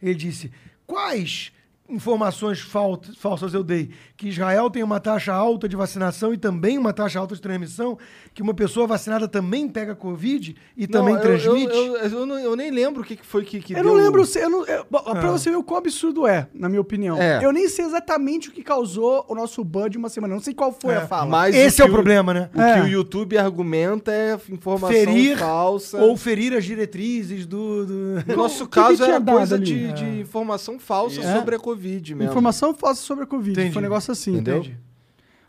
[0.00, 0.50] Ele disse:
[0.86, 1.52] quais
[1.88, 3.90] informações fal- falsas eu dei?
[4.16, 7.98] Que Israel tem uma taxa alta de vacinação e também uma taxa alta de transmissão?
[8.32, 11.74] Que uma pessoa vacinada também pega Covid e também Não, eu- transmite?
[11.74, 13.84] Eu, eu, eu não- eu nem lembro o que, foi que, que Eu deu...
[13.84, 16.80] não lembro, eu não, eu, bom, pra você ver o quão absurdo é, na minha
[16.80, 17.20] opinião.
[17.20, 17.44] É.
[17.44, 20.34] Eu nem sei exatamente o que causou o nosso ban de uma semana.
[20.34, 21.26] Não sei qual foi É, a fala.
[21.28, 22.50] Mas Esse o é o problema, né?
[22.54, 22.74] O É.
[22.74, 25.98] que o YouTube argumenta é informação Ferir falsa.
[25.98, 27.84] ou ferir as diretrizes do.
[27.86, 31.36] do- No nosso que caso era dado coisa de, de informação falsa É.
[31.36, 32.30] sobre a Covid mesmo.
[32.30, 33.52] Informação falsa sobre a Covid.
[33.52, 33.72] Entendi.
[33.72, 34.32] Foi um negócio assim.
[34.32, 34.58] Entendeu?
[34.58, 34.78] Entendi.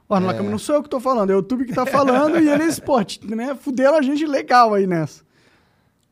[0.10, 2.40] Ó, no Lacombe, não sou eu que tô falando, é o YouTube que tá falando
[2.40, 5.24] e eles, pô, t- né, fuderam a gente legal aí nessa.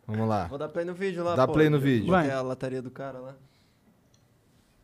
[0.08, 0.46] Vamos lá.
[0.46, 1.36] Vou dar play no vídeo lá.
[1.36, 1.54] Dá pô.
[1.54, 2.10] play no vídeo.
[2.10, 2.32] Vai.
[2.32, 3.36] a lataria do cara lá.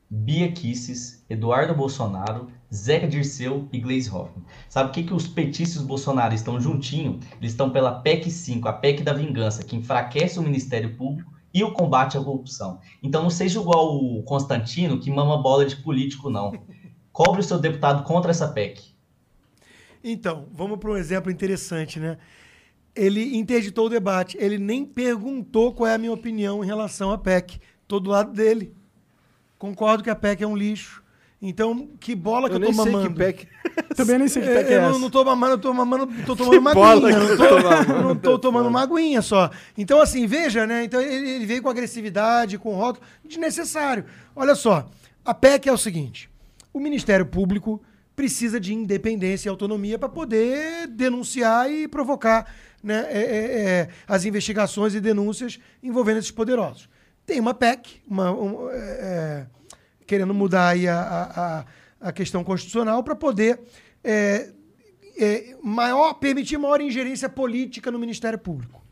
[0.09, 4.45] Bia Kisses, Eduardo Bolsonaro, Zeca Dirceu e Gleisi Hoffmann.
[4.69, 7.19] Sabe o que, que os petistas bolsonaristas estão juntinho?
[7.41, 11.63] Eles estão pela PEC 5, a PEC da vingança, que enfraquece o Ministério Público e
[11.63, 12.79] o combate à corrupção.
[13.01, 16.53] Então não seja igual o Constantino, que mama bola de político, não.
[17.11, 18.95] Cobre o seu deputado contra essa PEC.
[20.03, 22.17] Então, vamos para um exemplo interessante, né?
[22.95, 24.37] Ele interditou o debate.
[24.39, 27.59] Ele nem perguntou qual é a minha opinião em relação à PEC.
[27.87, 28.73] Tô do lado dele.
[29.57, 31.03] Concordo que a PEC é um lixo.
[31.41, 33.09] Então, que bola que Eu eu, tô nem sei mamando.
[33.09, 33.47] que PEC...
[33.95, 36.35] Também nem sei que É, PEC é eu não, tô mamando, eu tô mamando, tô
[36.35, 37.19] tomando uma aguinha.
[37.19, 39.51] Não eu tô, não tô é tomando uma aguinha só.
[39.77, 40.83] Então, assim, veja, né?
[40.83, 44.05] Então, ele, ele veio com agressividade, com rótulo, desnecessário.
[44.35, 44.89] Olha só,
[45.23, 46.29] a PEC é o seguinte:
[46.73, 47.81] o Ministério Público
[48.15, 54.25] precisa de independência e autonomia para poder denunciar e provocar né, é, é, é, as
[54.25, 56.89] investigações e denúncias envolvendo esses poderosos.
[57.27, 59.45] Tem uma PEC, uma, um, é, é,
[60.07, 61.65] querendo mudar aí a, a,
[62.07, 63.59] a- questão constitucional para poder
[64.03, 64.51] é,
[65.19, 68.83] é, maior, permitir maior ingerência política no Ministério Público.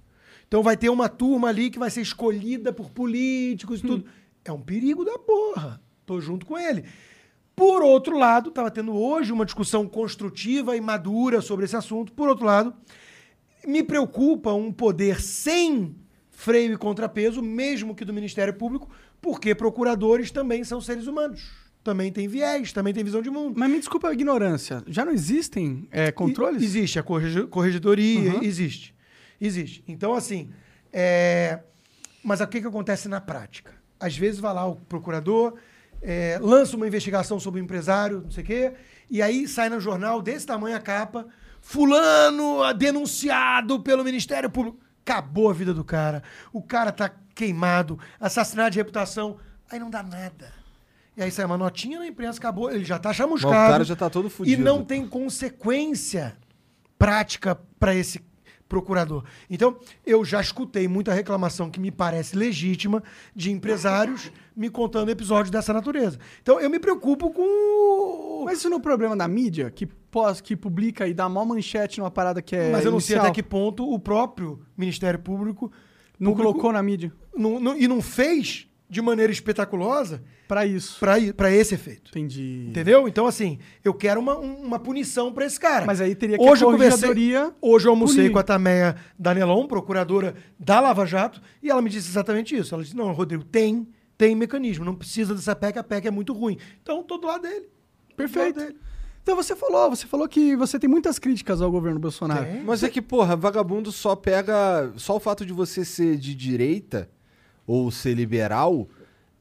[0.47, 4.05] Então vai ter uma turma ali que vai ser escolhida por políticos e tudo.
[4.43, 5.82] É um perigo da porra.
[6.05, 6.84] Tô junto com ele.
[7.55, 12.11] Por outro lado, estava tendo hoje uma discussão construtiva e madura sobre esse assunto.
[12.11, 12.76] Por outro lado,
[13.66, 15.95] me preocupa um poder sem
[16.30, 18.89] freio e contrapeso, mesmo que do Ministério Público,
[19.22, 21.51] porque procuradores também são seres humanos.
[21.84, 23.53] Também têm viés, também têm visão de mundo.
[23.57, 24.84] Mas me desculpa a ignorância.
[24.88, 26.61] Já não existem é, controles?
[26.61, 28.95] E- Existe a corregedoria, existe.
[29.39, 29.84] Existe.
[29.88, 30.49] Então, assim,
[30.91, 31.59] é...
[32.24, 33.72] mas o que, que acontece na prática?
[33.99, 35.55] Às vezes vai lá o procurador,
[36.01, 38.74] é, lança uma investigação sobre o empresário, não sei o quê,
[39.09, 41.28] e aí sai no jornal desse tamanho a capa,
[41.61, 44.80] fulano denunciado pelo Ministério Público.
[45.05, 46.24] Acabou a vida do cara.
[46.51, 49.38] O cara tá queimado, assassinado de reputação.
[49.69, 50.53] Aí não dá nada.
[51.17, 53.53] E aí sai uma notinha na imprensa, acabou, ele já tá chamuscado.
[53.53, 54.63] Mas o cara já tá todo E fudido.
[54.63, 56.36] não tem consequência
[56.97, 58.19] prática para esse
[58.67, 59.23] procurador.
[59.49, 63.03] Então, eu já escutei muita reclamação que me parece legítima
[63.36, 66.17] de empresários me contando episódios dessa natureza.
[66.41, 68.43] Então, eu me preocupo com.
[68.45, 71.45] Mas isso não é um problema da mídia, que, pós, que publica e dá mó
[71.45, 73.25] manchete numa parada que é Mas eu não sei inicial?
[73.25, 75.71] até que ponto o próprio Ministério Público
[76.20, 80.99] Não publicou- colocou na mídia não- não- e não fez de maneira espetaculosa pra isso.
[80.99, 82.11] para esse efeito.
[82.11, 82.68] Entendi.
[82.70, 83.07] Entendeu?
[83.07, 85.86] Então, assim, eu quero uma, um- uma punição pra esse cara.
[85.86, 87.09] Mas aí teria que hoje a eu conversei,
[87.61, 88.32] Hoje eu almocei punir.
[88.32, 92.74] com a Tameia Danelon, procuradora da Lava Jato, e ela me disse exatamente isso.
[92.76, 93.88] Ela disse: não, Rodrigo, tem,
[94.18, 96.57] tem mecanismo, não precisa dessa PEC, a PEC é muito ruim.
[96.82, 97.68] Então, tô do lado dele.
[98.16, 98.53] Perfeito.
[98.55, 98.80] Do lado dele.
[99.26, 102.45] Então você falou, você falou que você tem muitas críticas ao governo Bolsonaro.
[102.45, 102.63] Tem.
[102.63, 104.93] Mas é que, porra, vagabundo só pega.
[104.97, 107.09] Só o fato de você ser de direita
[107.65, 108.88] ou ser liberal,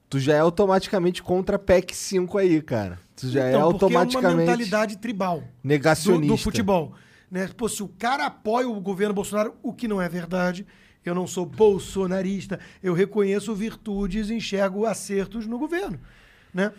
[0.08, 2.98] tu já é automaticamente contra a PEC 5 aí, cara.
[3.14, 5.40] Tu já é Então, porque é uma automaticamente mentalidade tribal.
[5.40, 6.34] do, negacionista.
[6.34, 6.94] do futebol.
[7.30, 7.50] Né?
[7.54, 10.66] Pô, se o cara apoia o governo Bolsonaro, o que não é verdade,
[11.04, 16.00] eu não sou bolsonarista, eu reconheço virtudes e enxergo acertos no governo.
[16.54, 16.72] Né?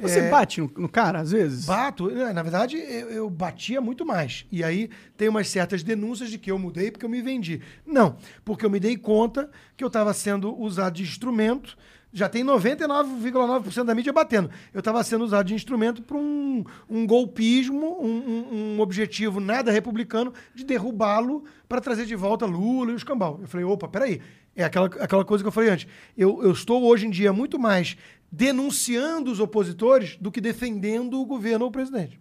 [0.00, 1.66] Você É, bate no, no cara, às vezes?
[1.66, 4.46] Bato, né, na verdade, eu, eu batia muito mais.
[4.50, 7.60] E aí tem umas certas denúncias de que eu mudei porque eu me vendi.
[7.86, 11.76] Não, porque eu me dei conta que eu estava sendo usado de instrumento.
[12.14, 14.50] Já tem 99,9% da mídia batendo.
[14.72, 19.70] Eu estava sendo usado de instrumento para um, um golpismo, um, um- um objetivo nada
[19.70, 23.38] republicano de derrubá-lo para trazer de volta Lula e os cambal.
[23.40, 24.20] Eu falei, opa, peraí.
[24.54, 25.86] É aquela, aquela coisa que eu falei antes.
[26.16, 27.96] Eu, eu estou hoje em dia muito mais
[28.32, 32.18] denunciando os opositores do que defendendo o governo ou o presidente.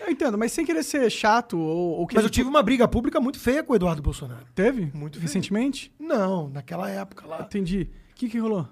[0.00, 2.88] Eu entendo, mas sem querer ser chato ou, ou que Mas eu tive uma briga
[2.88, 4.46] pública muito feia com o Eduardo Bolsonaro.
[4.54, 4.90] Teve?
[4.94, 5.92] Muito recentemente?
[6.00, 7.42] Não, naquela época lá.
[7.42, 7.90] Entendi.
[8.10, 8.66] O que que rolou?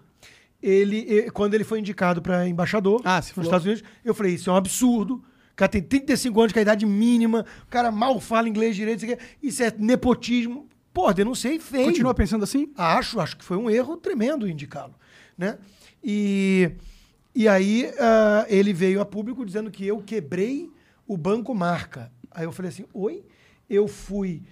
[0.63, 3.47] Ele, quando ele foi indicado para embaixador Ah, nos falou.
[3.47, 5.23] Estados Unidos, eu falei, isso é um absurdo.
[5.53, 8.75] O cara tem 35 anos, que é a idade mínima, o cara mal fala inglês
[8.75, 10.67] direito, isso, aqui, isso é nepotismo.
[10.95, 11.87] Pô, denunciei feio.
[11.87, 12.73] Continua pensando assim?
[12.77, 14.95] Acho, acho que foi um erro tremendo indicá-lo,
[15.37, 15.59] né?
[16.03, 16.71] E,
[17.35, 20.71] e aí ah, ele veio a público dizendo que eu quebrei
[21.07, 22.13] o Banco Marca.
[22.31, 23.25] Aí eu falei assim, oi?
[23.69, 24.43] Eu fui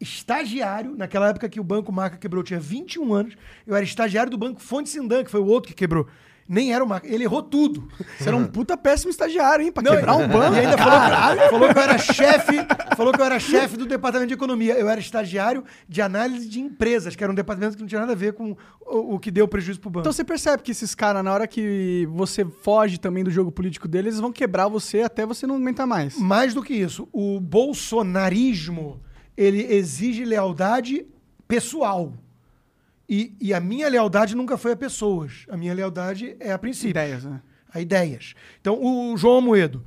[0.00, 3.36] estagiário, naquela época que o Banco Marca quebrou, eu tinha 21 anos,
[3.66, 6.08] eu era estagiário do Banco Fonte Sindan, que foi o outro que quebrou.
[6.52, 7.86] Nem era o Marca, ele errou tudo.
[8.18, 9.70] Você era um puta péssimo estagiário, hein?
[9.70, 10.56] Pra Não, quebrar um banco.
[10.56, 10.98] E ainda falou,
[11.38, 12.56] que- falou que eu era chefe,
[12.96, 14.74] falou que eu era chefe do departamento de economia.
[14.74, 18.14] Eu era estagiário de análise de empresas, que era um departamento que não tinha nada
[18.14, 20.00] a ver com o, o que deu prejuízo pro banco.
[20.00, 23.86] Então você percebe que esses caras, na hora que você foge também do jogo político
[23.86, 26.16] deles, eles vão quebrar você até você não aguentar mais.
[26.18, 29.00] Mais do que isso, o bolsonarismo,
[29.36, 31.06] ele exige lealdade
[31.46, 32.12] pessoal.
[33.10, 35.44] E, e a minha lealdade nunca foi a pessoas.
[35.50, 36.90] A minha lealdade é a princípio.
[36.90, 37.40] Ideias, né?
[37.74, 38.34] a ideias.
[38.60, 39.84] Então, o João Amoedo,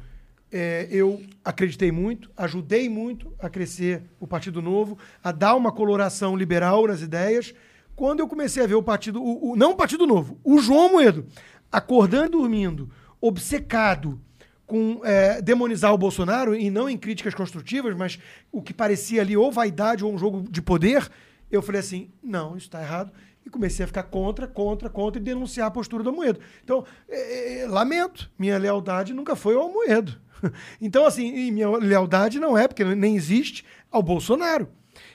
[0.51, 6.35] é, eu acreditei muito, ajudei muito a crescer o Partido Novo, a dar uma coloração
[6.35, 7.53] liberal nas ideias.
[7.95, 10.87] Quando eu comecei a ver o Partido, o, o- não o Partido Novo, o João
[10.87, 11.25] Amoedo,
[11.71, 12.89] acordando e dormindo,
[13.21, 14.19] obcecado
[14.65, 18.17] com é, demonizar o Bolsonaro, e não em críticas construtivas, mas
[18.51, 21.09] o que parecia ali ou vaidade ou um jogo de poder,
[21.55, 23.11] eu falei assim, não, isso está errado.
[23.45, 26.39] E comecei a ficar contra, contra, contra e denunciar a postura do Almoedo.
[26.63, 30.21] Então, é, é, lamento, minha lealdade nunca foi ao Almoedo.
[30.81, 34.67] Então, assim, minha lealdade não é, porque nem existe, ao Bolsonaro.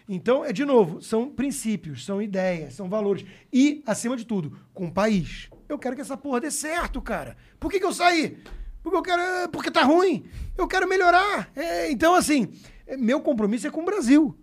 [0.08, 3.26] Então, é de novo, são princípios, são ideias, são valores.
[3.52, 5.50] E, acima de tudo, com o país.
[5.68, 7.36] Eu quero que essa porra dê certo, cara.
[7.60, 8.38] Por que, que eu saí?
[8.82, 9.48] Porque eu quero.
[9.50, 10.24] Porque tá ruim.
[10.56, 11.50] Eu quero melhorar.
[11.54, 12.48] É, então, assim,
[12.86, 14.34] é, meu compromisso é com o Brasil.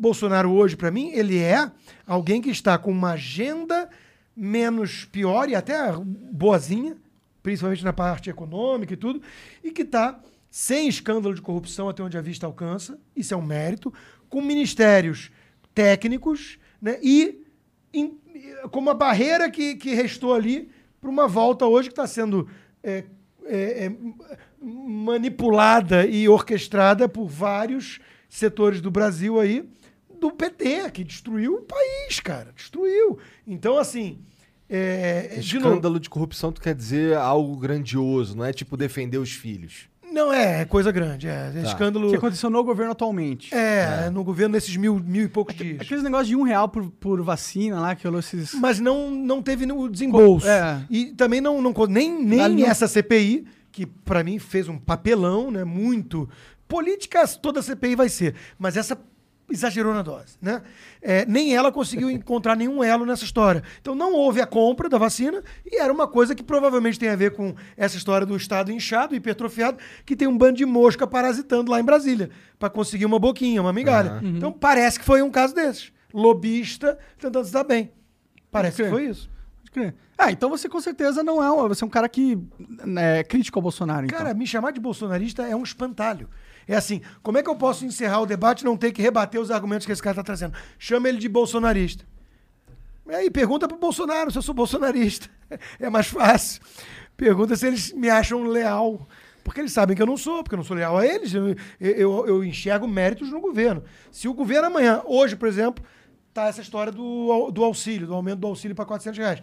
[0.00, 1.70] Bolsonaro hoje, para mim, ele é
[2.06, 3.88] alguém que está com uma agenda
[4.34, 5.92] menos pior e até
[6.32, 6.96] boazinha
[7.42, 9.22] principalmente na parte econômica e tudo,
[9.64, 10.20] e que está
[10.50, 13.92] sem escândalo de corrupção até onde a vista alcança, isso é um mérito,
[14.28, 15.30] com ministérios
[15.74, 17.42] técnicos né, e
[17.94, 18.18] em-
[18.70, 20.70] com uma barreira que, que restou ali
[21.00, 22.46] para uma volta hoje que está sendo
[22.82, 23.04] é,
[23.46, 23.92] é, é,
[24.62, 29.68] manipulada e orquestrada por vários setores do Brasil aí,
[30.20, 32.52] do PT, que destruiu o país, cara.
[32.54, 33.18] Destruiu.
[33.46, 34.18] Então, assim.
[34.68, 39.18] É, de novo- Escândalo de corrupção, tu quer dizer algo grandioso, não é tipo defender
[39.18, 39.88] os filhos.
[40.12, 41.28] Não, é, é coisa grande.
[41.28, 42.10] É, é escândalo.
[42.10, 43.54] Que aconteceu no governo atualmente.
[43.54, 45.80] É, no governo nesses mil, mil e poucos dias.
[45.80, 48.52] Aqueles negócios de um real por, por vacina lá, que rolou esses...
[48.54, 50.48] Mas não, não teve o desembolso.
[50.48, 50.84] É.
[50.90, 55.64] E também não, não nem, nem essa CPI, que pra mim fez um papelão, né?
[55.64, 56.28] Muito.
[56.66, 58.34] Políticas, toda CPI vai ser.
[58.58, 58.96] Mas essa
[59.50, 60.62] exagerou na dose, né?
[61.02, 63.62] É, nem ela conseguiu encontrar nenhum elo nessa história.
[63.80, 67.16] Então não houve a compra da vacina e era uma coisa que provavelmente tem a
[67.16, 71.70] ver com essa história do Estado inchado, hipertrofiado, que tem um bando de mosca parasitando
[71.70, 74.20] lá em Brasília para conseguir uma boquinha, uma migalha.
[74.22, 75.92] Então parece que foi um caso desses.
[76.12, 77.90] Lobista tentando se dar bem.
[78.50, 79.30] Parece que foi isso.
[80.18, 81.68] Ah, então você com certeza não é um...
[81.68, 82.36] Você é um cara que
[82.84, 84.18] né, é crítico ao Bolsonaro, então.
[84.18, 86.28] Cara, me chamar de bolsonarista é um espantalho.
[86.66, 89.40] É assim, como é que eu posso encerrar o debate e não ter que rebater
[89.40, 90.54] os argumentos que esse cara está trazendo?
[90.78, 92.04] Chama ele de bolsonarista.
[93.08, 95.28] Aí pergunta pro Bolsonaro se eu sou bolsonarista.
[95.80, 96.62] É mais fácil.
[97.16, 99.08] Pergunta se eles me acham leal.
[99.42, 101.34] Porque eles sabem que eu não sou, porque eu não sou leal a eles.
[101.34, 103.82] Eu, eu, eu enxergo méritos no governo.
[104.12, 105.84] Se o governo amanhã, hoje, por exemplo,
[106.32, 109.42] tá essa história do, do auxílio, do aumento do auxílio para 400 reais.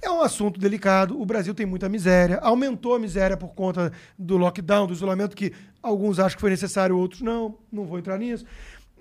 [0.00, 1.20] É um assunto delicado.
[1.20, 2.38] O Brasil tem muita miséria.
[2.38, 6.96] Aumentou a miséria por conta do lockdown, do isolamento, que alguns acham que foi necessário,
[6.96, 7.58] outros não.
[7.70, 8.44] Não vou entrar nisso.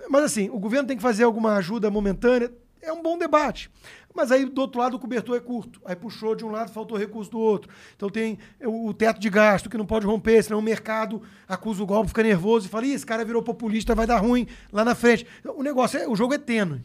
[0.10, 2.52] Mas assim, o governo tem que fazer alguma ajuda momentânea.
[2.82, 3.70] É um bom debate.
[4.18, 5.80] Mas aí, do outro lado, o cobertor é curto.
[5.86, 7.70] Aí puxou de um lado, faltou recurso do outro.
[7.95, 11.86] Então tem o teto de gasto que não pode romper, senão o mercado acusa o
[11.86, 14.95] golpe, fica nervoso e fala: Ih, esse cara virou populista, vai dar ruim lá na
[14.95, 15.28] frente.
[15.45, 16.82] O negócio é, o jogo é tênue.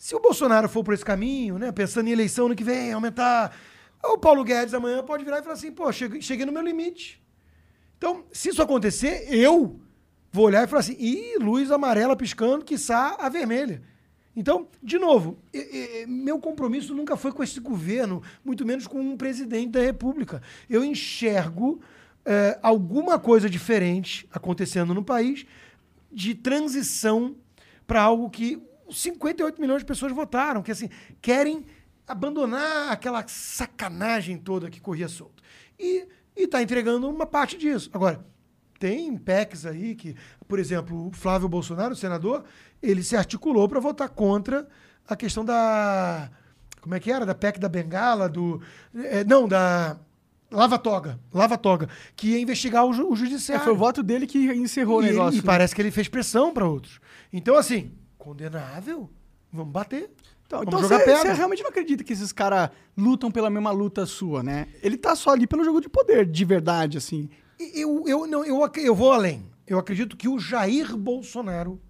[0.00, 3.54] Se o Bolsonaro for por esse caminho, né, pensando em eleição no que vem, aumentar,
[4.02, 7.22] o Paulo Guedes amanhã pode virar e falar assim: pô, cheguei, cheguei no meu limite.
[7.98, 9.78] Então, se isso acontecer, eu
[10.32, 13.82] vou olhar e falar assim: ih, luz amarela piscando, quiçá a vermelha.
[14.34, 15.36] Então, de novo,
[16.08, 20.40] meu compromisso nunca foi com esse governo, muito menos com um presidente da República.
[20.70, 21.78] Eu enxergo
[22.24, 25.44] eh, alguma coisa diferente acontecendo no país
[26.10, 27.36] de transição
[27.86, 30.88] para algo que 58 milhões de pessoas votaram, que assim,
[31.20, 31.64] querem
[32.06, 35.42] abandonar aquela sacanagem toda que corria solto.
[35.78, 37.90] E está entregando uma parte disso.
[37.92, 38.24] Agora,
[38.78, 40.16] tem PECs aí que,
[40.48, 42.44] por exemplo, o Flávio Bolsonaro, o senador,
[42.82, 44.66] ele se articulou para votar contra
[45.08, 46.30] a questão da.
[46.80, 47.26] Como é que era?
[47.26, 48.60] Da PEC da Bengala, do.
[48.94, 49.98] eh, não, da.
[50.50, 51.20] Lava Toga.
[51.32, 51.88] Lava Toga.
[52.16, 53.62] Que ia investigar o, ju- o É, judiciário.
[53.62, 55.36] foi o voto dele que encerrou o E ele- negócio.
[55.38, 55.46] E né?
[55.46, 56.98] parece que ele fez pressão para outros.
[57.32, 59.10] Então, assim, condenável.
[59.52, 60.10] Vamos bater.
[60.46, 61.30] Então, Vamos então jogar você, pedra.
[61.30, 64.68] você realmente não acredita que esses caras lutam pela mesma luta sua, né?
[64.82, 67.28] Ele tá só ali pelo jogo de poder, de verdade, assim.
[67.74, 69.46] Eu, eu, não, eu, eu vou além.
[69.66, 71.80] Eu acredito que o Jair Bolsonaro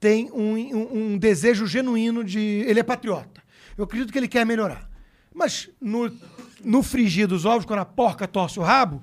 [0.00, 2.40] tem um, um- um desejo genuíno de.
[2.66, 3.42] Ele é patriota.
[3.76, 4.88] Eu acredito que ele quer melhorar.
[5.32, 6.10] Mas no,
[6.64, 9.02] no frigir dos ovos, quando a porca torce o rabo,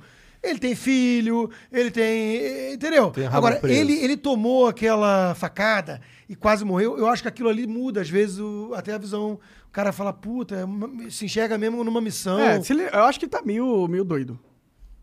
[0.49, 2.73] ele tem filho, ele tem.
[2.73, 3.11] Entendeu?
[3.11, 3.79] Tem Agora, preso.
[3.79, 6.97] ele, ele tomou aquela facada e quase morreu.
[6.97, 9.39] Eu acho que aquilo ali muda, às vezes, o- até a visão.
[9.67, 12.39] O cara fala, puta, é se enxerga mesmo numa missão.
[12.39, 12.57] É,
[12.93, 14.39] eu acho que ele tá meio, meio doido.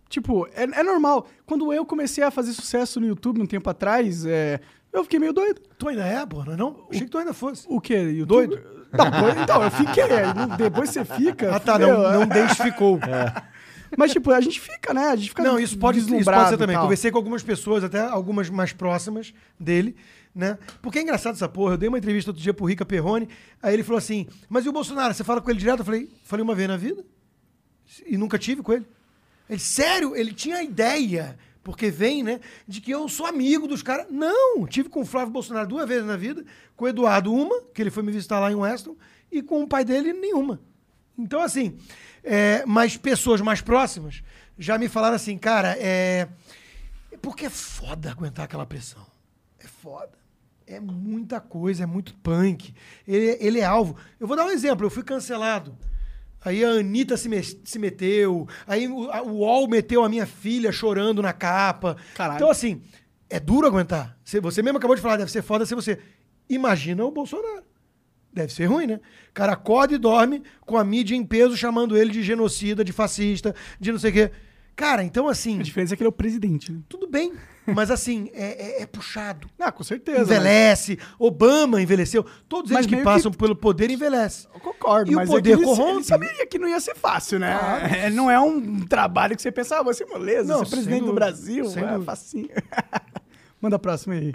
[0.09, 1.27] Tipo, é, é normal.
[1.47, 4.61] Quando eu comecei a fazer sucesso no YouTube um tempo atrás, é,
[4.93, 5.61] eu fiquei meio doido.
[5.79, 6.87] Tu ainda é, pô, não é não?
[6.91, 7.67] Achei que tu ainda fosse.
[7.69, 7.97] O quê?
[7.99, 8.47] YouTube?
[8.49, 8.83] Doido?
[8.93, 9.41] Não, doido.
[9.41, 10.05] Então, eu fiquei.
[10.37, 11.55] não- Depois você fica.
[11.57, 12.13] Ah, tá, fudeu, não, é.
[12.15, 12.99] não identificou.
[13.97, 15.09] Mas, tipo, a gente fica, né?
[15.09, 16.77] A gente fica Não, isso pode, isso pode ser também.
[16.79, 19.97] Conversei com algumas pessoas, até algumas mais próximas dele,
[20.35, 20.59] né?
[20.81, 21.75] Porque é engraçado essa porra.
[21.75, 23.29] Eu dei uma entrevista outro dia pro Rica Perrone,
[23.63, 25.13] aí ele falou assim: Mas e o Bolsonaro?
[25.13, 25.81] Você fala com ele direto?
[25.81, 27.05] Eu falei: Falei uma vez na vida
[28.07, 28.87] e nunca tive com ele.
[29.49, 33.83] Ele, sério, ele tinha a ideia, porque vem, né, de que eu sou amigo dos
[33.83, 34.07] caras.
[34.11, 36.45] Não, tive com o Flávio Bolsonaro duas vezes na vida,
[36.77, 38.97] com o Eduardo uma, que ele foi me visitar lá em Weston,
[39.31, 40.61] e com o pai dele nenhuma.
[41.19, 41.77] Então, assim,
[42.25, 44.23] é, mas pessoas mais próximas
[44.59, 46.29] já me falaram assim, cara, é.
[47.21, 49.07] Porque é foda aguentar aquela pressão.
[49.59, 50.11] É foda.
[50.67, 52.75] É muita coisa, é muito punk.
[53.07, 53.97] Ele, ele é alvo.
[54.19, 55.77] Eu vou dar um exemplo, eu fui cancelado.
[56.45, 60.27] Aí a Anitta se, me- se meteu, aí o, a- o UOL meteu a minha
[60.27, 61.97] filha chorando na capa.
[62.15, 62.37] Caralho.
[62.39, 62.83] Então, assim,
[63.31, 64.19] é duro aguentar.
[64.25, 65.99] Você, você mesmo acabou de falar, deve ser foda ser você.
[66.49, 67.63] Imagina o Bolsonaro.
[68.33, 69.01] Deve ser ruim, né?
[69.31, 72.93] O cara acorda e dorme com a mídia em peso chamando ele de genocida, de
[72.93, 74.31] fascista, de não sei o quê.
[74.75, 76.81] Cara, então assim, A diferença é que ele é o presidente, né?
[76.89, 77.33] tudo bem.
[77.67, 79.49] Mas assim, é, é- é puxado.
[79.61, 80.23] Ah, com certeza.
[80.23, 80.99] Envelhece.
[81.19, 82.25] Obama envelheceu.
[82.49, 84.49] Todos Mas eles que passam que- pelo poder envelhecem.
[84.53, 85.97] Eu concordo, E o mas poder é que ele, corrompe.
[85.99, 87.57] ele saberia que não ia ser fácil, né?
[88.07, 90.71] É, Não é um trabalho que você pensa, ah, vou ser moleza, Não, ser sem
[90.79, 92.01] presidente do Brasil, é dúvida.
[92.01, 92.49] facinho.
[93.61, 94.33] Manda a próxima aí.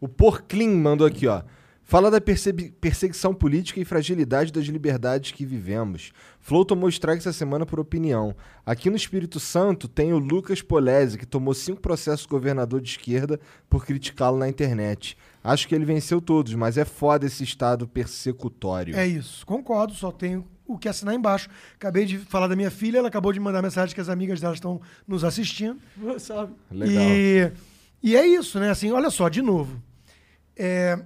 [0.00, 1.42] O Porclin mandou aqui, ó.
[1.88, 6.10] Fala da perseguição política e fragilidade das liberdades que vivemos.
[6.40, 8.34] Flow tomou strike essa semana por opinião.
[8.66, 13.38] Aqui no Espírito Santo tem o Lucas Polese, que tomou cinco processos governador de esquerda
[13.70, 15.16] por criticá-lo na internet.
[15.44, 18.96] Acho que ele venceu todos, mas é foda esse estado persecutório.
[18.96, 21.48] É isso, concordo, só tenho o que assinar embaixo.
[21.76, 24.54] Acabei de falar da minha filha, ela acabou de mandar mensagem que as amigas dela
[24.54, 25.78] estão nos assistindo.
[26.18, 26.52] Sabe?
[26.68, 27.04] Legal.
[27.04, 27.52] E,
[28.02, 28.70] e é isso, né?
[28.70, 29.80] Assim, olha só, de novo.
[30.56, 30.98] É,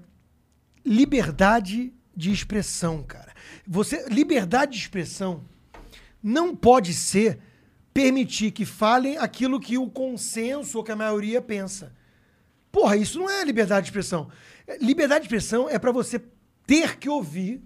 [0.85, 3.33] liberdade de expressão, cara.
[3.67, 5.45] Você, liberdade de expressão
[6.23, 7.39] não pode ser
[7.93, 11.93] permitir que falem aquilo que o consenso ou que a maioria pensa.
[12.71, 14.29] Porra, isso não é liberdade de expressão.
[14.67, 16.23] É, Liberdade de expressão é pra você
[16.67, 17.63] ter que ouvir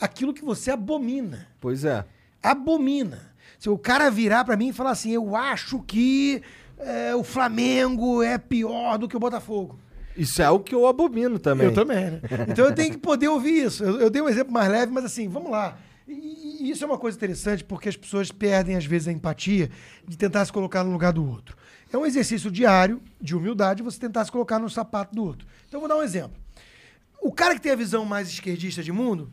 [0.00, 2.04] aquilo que você abomina Pois é.
[2.42, 3.30] abomina.
[3.58, 6.42] Se o cara virar pra mim e falar assim, eu acho que
[6.78, 9.78] é, o Flamengo é pior do que o Botafogo.
[10.16, 11.66] Isso é algo que eu abomino também.
[11.66, 12.20] Eu também, né?
[12.48, 13.84] Então eu tenho que poder ouvir isso.
[13.84, 15.78] Eu, eu dei um exemplo mais leve, mas assim, vamos lá.
[16.06, 19.70] E, e isso é uma coisa interessante porque as pessoas perdem, às vezes, a empatia
[20.06, 21.56] de tentar se colocar no lugar do outro.
[21.92, 25.46] É um exercício diário de humildade você tentar se colocar no sapato do outro.
[25.68, 26.36] Então eu vou dar um exemplo.
[27.20, 29.32] O cara que tem a visão mais esquerdista de mundo,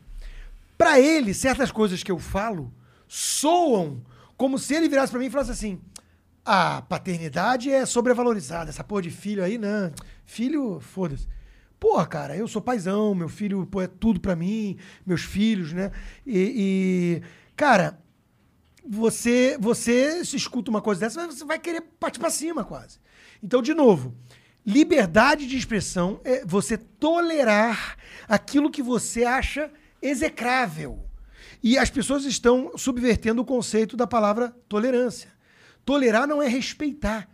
[0.77, 2.71] Pra ele, certas coisas que eu falo
[3.07, 4.01] soam
[4.35, 5.81] como se ele virasse pra mim e falasse assim:
[6.45, 9.91] a paternidade é sobrevalorizada, essa porra de filho aí, não.
[10.27, 11.25] Filho, foda-se.
[11.79, 15.91] Porra, cara, eu sou paizão, meu filho pô, é tudo pra mim, meus filhos, né?
[16.25, 17.21] E, e,
[17.55, 17.97] cara,
[18.85, 22.99] você você se escuta uma coisa dessa, você vai querer partir pra cima quase.
[23.41, 24.13] Então, de novo,
[24.65, 27.95] liberdade de expressão é você tolerar
[28.27, 29.71] aquilo que você acha
[30.01, 31.05] execrável.
[31.63, 35.31] E as pessoas estão subvertendo o conceito da palavra tolerância.
[35.85, 37.29] Tolerar não é respeitar.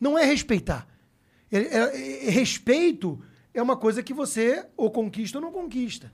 [0.00, 0.93] Não é respeitar.
[1.56, 6.12] É- é- é- respeito é uma coisa que você ou conquista ou não conquista.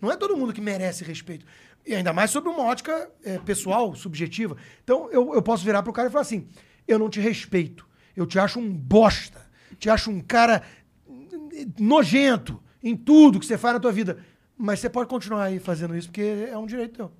[0.00, 1.46] Não é todo mundo que merece respeito.
[1.86, 4.56] E ainda mais sobre uma ótica é, pessoal, subjetiva.
[4.84, 6.46] Então, eu, eu posso virar pro cara e falar assim:
[6.86, 7.88] eu não te respeito.
[8.14, 9.50] Eu te acho um bosta.
[9.78, 10.62] Te acho um cara
[11.78, 14.22] nojento em tudo que você faz na tua vida.
[14.56, 17.12] Mas você pode continuar aí fazendo isso porque é um direito teu.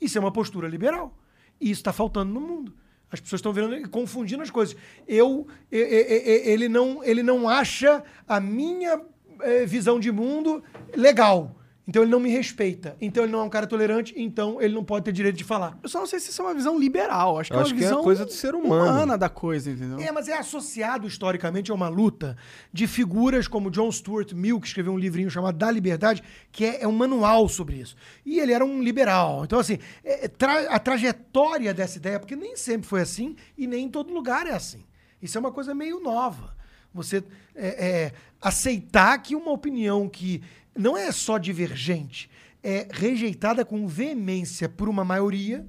[0.00, 1.16] Isso é uma postura liberal.
[1.60, 2.74] E isso está faltando no mundo.
[3.10, 3.52] As pessoas estão
[3.90, 4.76] confundindo as coisas.
[5.06, 9.00] Eu, ele não, ele não acha a minha
[9.40, 10.62] eh, visão de mundo
[10.94, 11.59] legal.
[11.88, 12.96] Então ele não me respeita.
[13.00, 14.14] Então ele não é um cara tolerante.
[14.16, 15.76] Então ele não pode ter direito de falar.
[15.82, 17.38] Eu só não sei se isso é uma visão liberal.
[17.40, 18.84] Acho que Eu é uma é visão coisa do ser humano.
[18.92, 19.98] humana da coisa, entendeu?
[19.98, 22.36] É, mas é associado historicamente a uma luta
[22.72, 26.22] de figuras como John Stuart Mill, que escreveu um livrinho chamado Da Liberdade,
[26.52, 27.96] que é, é um manual sobre isso.
[28.24, 29.44] E ele era um liberal.
[29.44, 33.66] Então, assim, é- é tra- a trajetória dessa ideia, porque nem sempre foi assim e
[33.66, 34.84] nem em todo lugar é assim.
[35.20, 36.54] Isso é uma coisa meio nova.
[36.94, 37.22] Você
[37.54, 40.42] é, é, aceitar que uma opinião que
[40.76, 42.30] não é só divergente,
[42.62, 45.66] é rejeitada com veemência por uma maioria,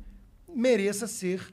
[0.54, 1.50] mereça ser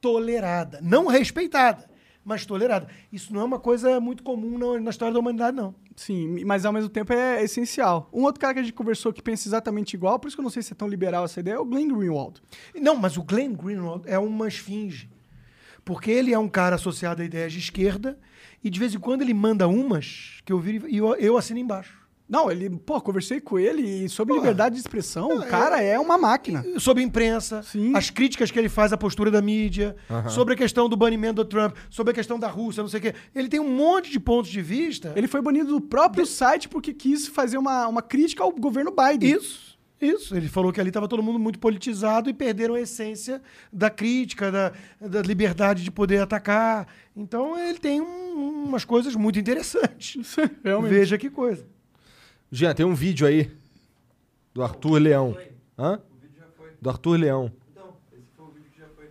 [0.00, 0.80] tolerada.
[0.82, 1.88] Não respeitada,
[2.24, 2.88] mas tolerada.
[3.12, 5.74] Isso não é uma coisa muito comum na, na história da humanidade, não.
[5.94, 8.08] Sim, mas ao mesmo tempo é essencial.
[8.12, 10.44] Um outro cara que a gente conversou que pensa exatamente igual, por isso que eu
[10.44, 12.40] não sei se é tão liberal essa ideia, é o Glenn Greenwald.
[12.74, 15.10] Não, mas o Glenn Greenwald é uma esfinge.
[15.84, 18.18] Porque ele é um cara associado a ideias de esquerda
[18.62, 21.58] e de vez em quando ele manda umas que eu vi e eu, eu assino
[21.58, 21.99] embaixo.
[22.30, 24.44] Não, ele, pô, conversei com ele e sobre Porra.
[24.46, 26.64] liberdade de expressão, o cara é uma máquina.
[26.78, 27.92] Sobre imprensa, Sim.
[27.96, 29.96] as críticas que ele faz à postura da mídia,
[30.28, 33.02] sobre a questão do banimento do Trump, sobre a questão da Rússia, não sei o
[33.02, 33.14] quê.
[33.34, 35.12] Ele tem um monte de pontos de vista.
[35.16, 39.34] Ele foi banido do próprio site porque quis fazer uma, uma crítica ao governo Biden.
[39.36, 40.36] Isso, isso.
[40.36, 43.42] Ele falou que ali estava todo mundo muito politizado e perderam a essência
[43.72, 46.86] da crítica, da, da liberdade de poder atacar.
[47.16, 50.36] Então ele tem um- umas coisas muito interessantes.
[50.62, 50.90] Realmente.
[50.92, 51.66] Veja que coisa.
[52.50, 53.50] Jean, tem um vídeo aí
[54.52, 55.36] do Arthur Leão.
[55.78, 56.00] Hã?
[56.80, 57.52] Do Arthur Leão.
[57.70, 59.06] Então, esse foi o vídeo que já foi.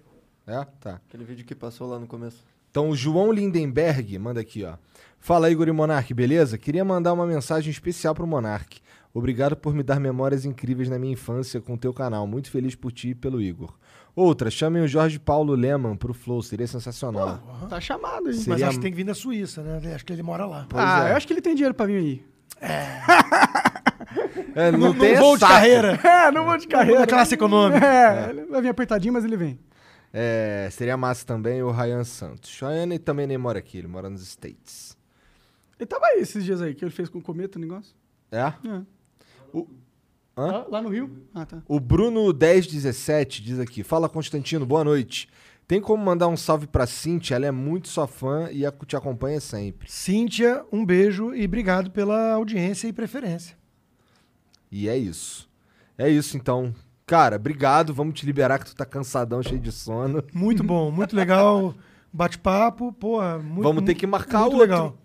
[0.48, 0.66] É?
[0.80, 1.02] Tá.
[1.08, 2.44] Aquele vídeo que passou lá no começo.
[2.72, 4.76] Então o João Lindenberg manda aqui, ó.
[5.20, 6.58] Fala Igor e Monark, beleza?
[6.58, 8.80] Queria mandar uma mensagem especial pro Monark.
[9.14, 12.28] Obrigado por me dar memórias incríveis na minha infância com o teu canal.
[12.28, 13.74] Muito feliz por ti e pelo Igor.
[14.16, 17.40] Outra, chamem o Jorge Paulo Leman pro Flow, seria sensacional.
[17.70, 18.34] Tá chamado aí.
[18.34, 18.50] Sim.
[18.50, 19.96] Mas Seria- acho que tem que vir da Suíça, né?
[19.96, 20.66] Acho que ele mora lá.
[20.70, 21.12] Pois ah, é.
[21.12, 22.26] eu acho que ele tem dinheiro pra vir aí.
[24.56, 25.94] É, não, Não, tem voo de carreira.
[26.04, 27.02] É, não vou de carreira.
[27.02, 27.86] Na classe econômica.
[27.86, 29.60] É, ele vai vir apertadinho, mas ele vem.
[30.12, 32.60] É, seria massa também o Ryan Santos.
[32.60, 34.98] Ryan também nem mora aqui, ele mora nos States.
[35.80, 37.96] Ele tava aí esses dias aí, que ele fez com o cometa o negócio.
[38.32, 38.40] É?
[38.42, 38.82] É.
[39.54, 39.68] O-
[40.38, 40.66] Hã?
[40.70, 41.28] Lá, no Rio?
[41.34, 41.62] Ah, tá.
[41.68, 45.30] O Bruno 1017 diz aqui: Fala Constantino, boa noite.
[45.70, 47.36] Tem como mandar um salve pra Cintia?
[47.36, 49.88] Ela é muito sua fã e te acompanha sempre.
[49.88, 53.56] Cíntia, um beijo e obrigado pela audiência e preferência.
[54.72, 55.48] E é isso.
[55.96, 56.74] É isso então.
[57.06, 57.94] Cara, obrigado.
[57.94, 60.24] Vamos te liberar que tu tá cansadão, cheio de sono.
[60.34, 61.76] Muito bom, muito legal.
[62.12, 63.22] Bate-papo, pô.
[63.38, 64.62] Muito, Vamos ter que marcar muito outro.
[64.62, 64.98] legal.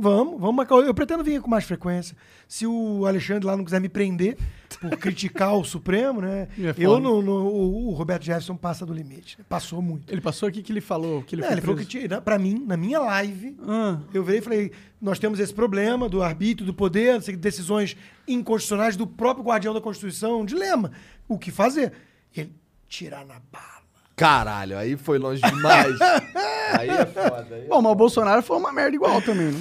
[0.00, 0.76] Vamos, vamos marcar.
[0.76, 2.16] Eu pretendo vir com mais frequência.
[2.48, 4.38] Se o Alexandre lá não quiser me prender
[4.80, 6.48] por criticar o Supremo, né?
[6.58, 9.36] É eu no, no- o, o Roberto Jefferson passa do limite.
[9.48, 10.10] Passou muito.
[10.10, 12.64] Ele passou aqui que ele falou que ele foi ele falou que tinha, pra mim,
[12.66, 16.72] na minha live, Ah, eu virei e falei: nós temos esse problema do arbítrio, do
[16.72, 17.94] poder, não decisões
[18.26, 20.92] inconstitucionais do próprio guardião da Constituição, um dilema.
[21.28, 21.92] O que fazer?
[22.34, 22.54] E ele
[22.88, 23.80] tirar na bala.
[24.16, 25.96] Caralho, aí foi longe demais.
[26.78, 27.46] aí é foda.
[27.54, 27.68] Aí é...
[27.68, 29.60] Bom, mas o Bolsonaro foi uma merda igual também, né?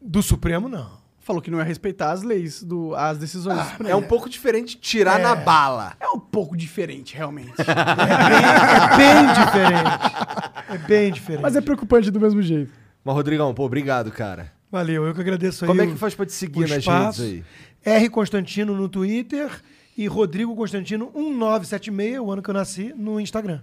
[0.00, 0.98] Do Supremo, não.
[1.18, 3.90] Falou que não ia respeitar as leis, do, as decisões do Supremo.
[3.90, 5.94] É um pouco diferente tirar na bala.
[6.00, 7.52] É um pouco diferente, realmente.
[7.60, 10.70] É bem diferente.
[10.70, 11.42] É bem diferente.
[11.42, 12.72] Mas é preocupante do mesmo jeito.
[13.04, 14.52] Mas, Rodrigão, pô, obrigado, cara.
[14.70, 15.68] Valeu, eu que agradeço aí.
[15.68, 17.22] Como é o- que faz pra te seguir nas espaço.
[17.22, 17.44] redes
[17.84, 17.94] aí?
[17.98, 19.50] R Constantino no Twitter
[19.96, 23.60] e Rodrigo Constantino 1976, o ano que eu nasci, no Instagram.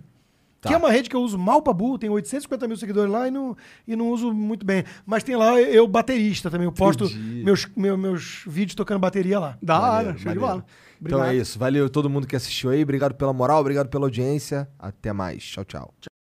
[0.68, 0.70] Tá.
[0.70, 3.28] Que é uma rede que eu uso mal pra burro, tem 850 mil seguidores lá
[3.28, 3.56] e não,
[3.88, 4.84] e não uso muito bem.
[5.06, 7.44] Mas tem lá eu baterista também, eu posto Entendi.
[7.44, 9.58] meus, meu- meus vídeos tocando bateria lá.
[9.62, 10.66] Da hora, show de bola.
[11.02, 11.60] Então é isso.
[11.60, 12.82] Valeu todo mundo que assistiu aí.
[12.84, 14.68] Obrigado pela moral, obrigado pela audiência.
[14.80, 15.44] Até mais.
[15.44, 16.17] Tchau, tchau.